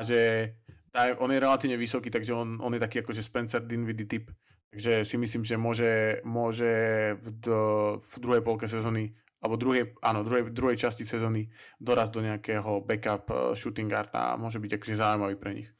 [0.00, 0.48] a že
[0.88, 4.32] tá, on je relatívne vysoký, takže on, on je taký akože Spencer Dinwiddie typ,
[4.72, 5.92] takže si myslím, že môže,
[6.24, 6.72] môže
[7.20, 7.60] v, do,
[8.00, 11.46] v druhej polke sezóny alebo druhej, áno, druhej, druhej časti sezóny
[11.78, 15.70] doraz do nejakého backup uh, shooting guarda a môže byť akože zaujímavý pre nich.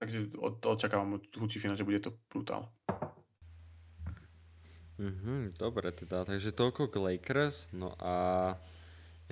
[0.00, 2.72] Takže od, očakávam od Hučifina, že bude to brutál.
[5.00, 8.52] Mhm, dobre teda, takže toľko k Lakers, no a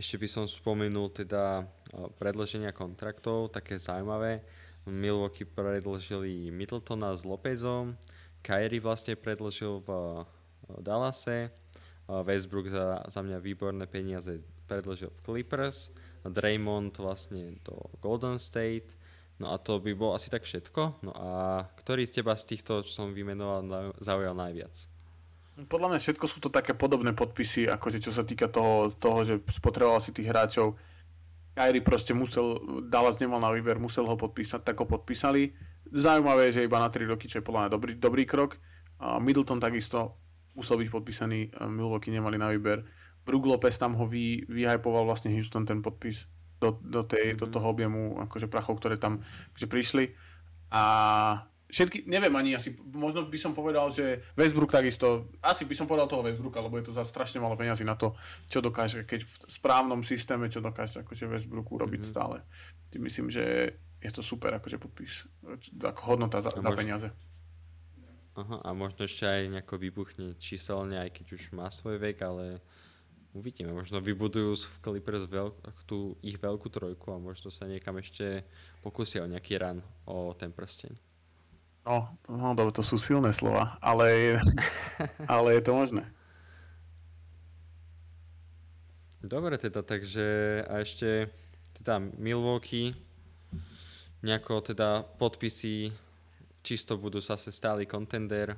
[0.01, 4.41] ešte by som spomenul teda o, predĺženia kontraktov, také zaujímavé.
[4.89, 8.01] Milwaukee predlžili Middletona s Lopezom,
[8.41, 10.25] Kyrie vlastne predlžil v o,
[10.81, 11.53] Dallase,
[12.09, 15.93] Westbrook za, za mňa výborné peniaze predlžil v Clippers,
[16.25, 18.97] Draymond vlastne do Golden State,
[19.37, 21.05] no a to by bolo asi tak všetko.
[21.05, 21.29] No a
[21.77, 24.75] ktorý teba z týchto, čo som vymenoval, zaujal najviac?
[25.69, 29.43] Podľa mňa všetko sú to také podobné podpisy, akože čo sa týka toho, toho že
[29.51, 30.79] spotreboval si tých hráčov.
[31.59, 35.51] Kyrie proste musel, Dallas nemal na výber, musel ho podpísať, tak ho podpísali.
[35.91, 38.55] Zaujímavé je, že iba na 3 roky, čo je podľa mňa dobrý, dobrý krok.
[39.03, 40.15] A Middleton takisto
[40.59, 42.83] musel byť podpísaný, a Milwaukee nemali na výber.
[43.23, 46.27] Brook Lopez tam ho vy, vyhypoval vlastne Houston ten podpis
[46.59, 49.23] do, do, tej, do toho objemu akože prachov, ktoré tam
[49.55, 50.05] akože prišli.
[50.75, 50.83] A
[51.69, 56.09] všetky, neviem ani asi, možno by som povedal, že Westbrook takisto, asi by som povedal
[56.09, 58.17] toho Westbrooka, lebo je to za strašne malo peniazy na to,
[58.49, 62.13] čo dokáže, keď v správnom systéme, čo dokáže akože Westbrook urobiť mm-hmm.
[62.17, 62.43] stále.
[62.89, 63.45] Tým myslím, že
[64.01, 65.29] je to super akože podpis,
[65.77, 67.13] ako hodnota za, za peniaze.
[68.39, 72.63] Aha, a možno ešte aj nejako vybuchne číselne, aj keď už má svoj vek, ale
[73.35, 73.75] uvidíme.
[73.75, 75.59] Možno vybudujú v Clippers veľk,
[75.91, 78.47] tú ich veľkú trojku a možno sa niekam ešte
[78.79, 80.95] pokúsia o nejaký ran o ten prsteň.
[81.83, 84.39] No, no dobre, to sú silné slova, ale
[85.27, 86.07] ale je to možné.
[89.19, 91.27] Dobre teda, takže a ešte
[91.83, 92.95] teda Milwaukee,
[94.23, 95.91] nejako teda podpisy
[96.61, 98.57] čisto budú zase stály contender.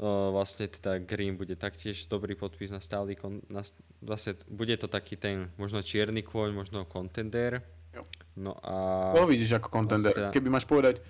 [0.00, 3.60] O, vlastne teda Green bude taktiež dobrý podpis na stály kon, na,
[4.00, 7.60] zase bude to taký ten možno čierny kôň, možno contender.
[7.92, 8.00] Jo.
[8.34, 10.08] No a Koho vidíš ako kontender?
[10.08, 11.04] Vlastne teda- Keby máš povedať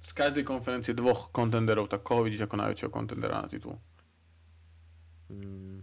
[0.00, 3.76] z každej konferencie dvoch kontenderov, tak koho vidíš ako najväčšieho kontendera na titul?
[5.28, 5.78] mm,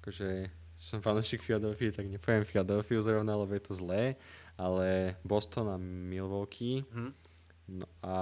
[0.00, 0.28] akože
[0.76, 4.18] som fanúšik Philadelphia, tak nepoviem Philadelphia zrovna, lebo je to zlé,
[4.56, 6.82] ale Boston a Milwaukee.
[6.84, 7.10] Mhm.
[7.68, 8.14] No a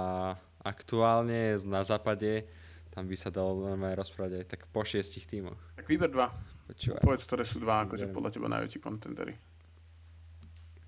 [0.61, 2.45] aktuálne na západe
[2.91, 5.57] tam by sa dalo normálne rozprávať aj tak po šiestich tímoch.
[5.73, 6.27] Tak vyber dva.
[6.67, 7.01] Počúvaj.
[7.01, 9.33] Povedz, ktoré sú dva akože podľa teba najväčší kontendery.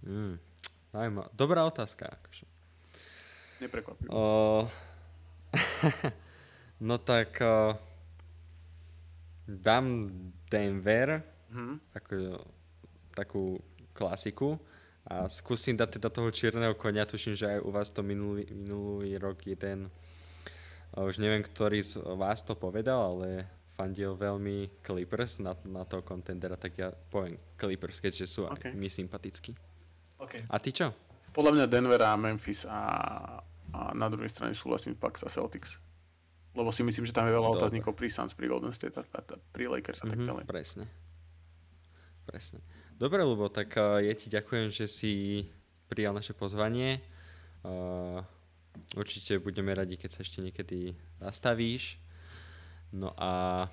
[0.03, 0.35] Mm,
[0.91, 1.27] zaujímavé.
[1.31, 2.11] Dobrá otázka.
[2.11, 2.43] Akože.
[3.63, 4.11] Neprekvapivé.
[4.11, 4.67] O,
[6.88, 7.75] no tak o,
[9.47, 10.07] dám
[10.47, 11.23] Denver
[11.53, 11.75] Mhm.
[11.93, 12.15] ako
[13.13, 13.61] takú
[13.93, 14.57] klasiku
[15.03, 19.19] a skúsim dať teda toho čierneho konia, tuším, že aj u vás to minulý, minulý
[19.19, 19.91] rok jeden,
[20.93, 23.43] už neviem, ktorý z vás to povedal, ale
[23.73, 28.65] fandil veľmi Clippers na, na toho contendera, tak ja poviem Clippers, keďže sú aj OK.
[28.71, 29.51] mi sympatickí.
[30.21, 30.45] Okay.
[30.47, 30.93] A ty čo?
[31.34, 32.80] Podľa mňa Denver a Memphis a,
[33.73, 35.81] a na druhej strane súhlasím Bucks a Celtics.
[36.53, 37.59] Lebo si myslím, že tam je veľa Dobre.
[37.59, 40.43] otáznikov pri Suns, pri Golden State, a, a, a pri Lakers a tak Mhm, ďalej.
[40.45, 40.85] Presne.
[42.23, 42.61] Presne.
[43.03, 45.43] Dobre, Lubo, tak uh, ja ti ďakujem, že si
[45.91, 47.03] prijal naše pozvanie.
[47.59, 48.23] Uh,
[48.95, 51.99] určite budeme radi, keď sa ešte niekedy zastavíš.
[52.95, 53.67] No a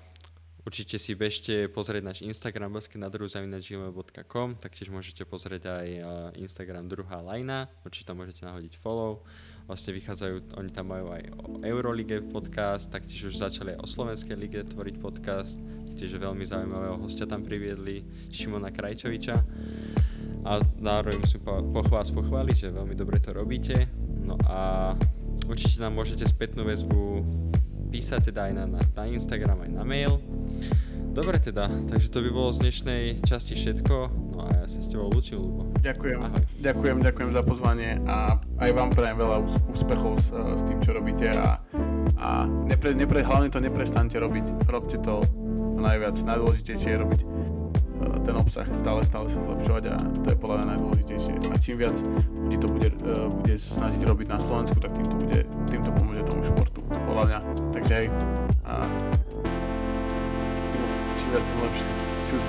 [0.61, 6.05] Určite si bežte pozrieť náš Instagram basketnadruhu.gmail.com taktiež môžete pozrieť aj uh,
[6.37, 9.25] Instagram druhá lajna, určite tam môžete nahodiť follow.
[9.69, 14.35] Vlastne vychádzajú, oni tam majú aj o Eurolige podcast, taktiež už začali aj o Slovenskej
[14.35, 15.55] lige tvoriť podcast,
[15.87, 19.37] taktiež veľmi zaujímavého hostia tam priviedli, Šimona Krajčoviča.
[20.41, 23.87] A zároveň musím po- pochváliť, pochváliť, že veľmi dobre to robíte.
[24.25, 24.91] No a
[25.45, 27.21] určite nám môžete spätnú väzbu
[27.91, 30.17] písať teda aj na, na, na Instagram, aj na mail.
[31.11, 33.95] Dobre teda, takže to by bolo z dnešnej časti všetko.
[34.31, 35.67] No a ja sa s tebou lúčim, Lubo.
[35.83, 36.43] Ďakujem, Ahoj.
[36.63, 40.79] ďakujem, ďakujem za pozvanie a aj vám prajem veľa ús- úspechov s, eh, s tým,
[40.79, 41.59] čo robíte a,
[42.15, 44.71] a nepre, nepre, hlavne to neprestaňte robiť.
[44.71, 45.19] Robte to
[45.75, 47.27] najviac, najdôležitejšie je robiť eh,
[48.23, 51.33] ten obsah, stále, stále sa zlepšovať a to je podľa mňa najdôležitejšie.
[51.51, 55.15] A čím viac ľudí to bude, eh, bude snažiť robiť na Slovensku, tak tým to,
[55.19, 57.39] bude, tým to pomôže tomu športu, podľa mňa.
[57.75, 58.07] Takže hej,
[58.63, 58.73] a
[61.19, 61.87] čím viac, tým lepšie.
[62.31, 62.47] Čus.